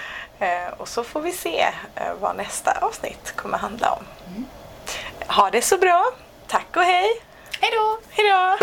Eh, 0.68 0.74
Och 0.80 0.88
så 0.88 1.04
får 1.04 1.20
vi 1.20 1.32
se 1.32 1.60
eh, 1.94 2.12
vad 2.20 2.36
nästa 2.36 2.72
avsnitt 2.80 3.32
kommer 3.36 3.58
handla 3.58 3.90
om. 3.92 4.04
Ha 5.26 5.50
det 5.50 5.62
så 5.62 5.78
bra. 5.78 6.04
Tack 6.46 6.76
och 6.76 6.82
hej. 6.82 7.10
Hej 7.60 7.70
då! 7.74 7.98
Hej 8.10 8.30
då! 8.30 8.56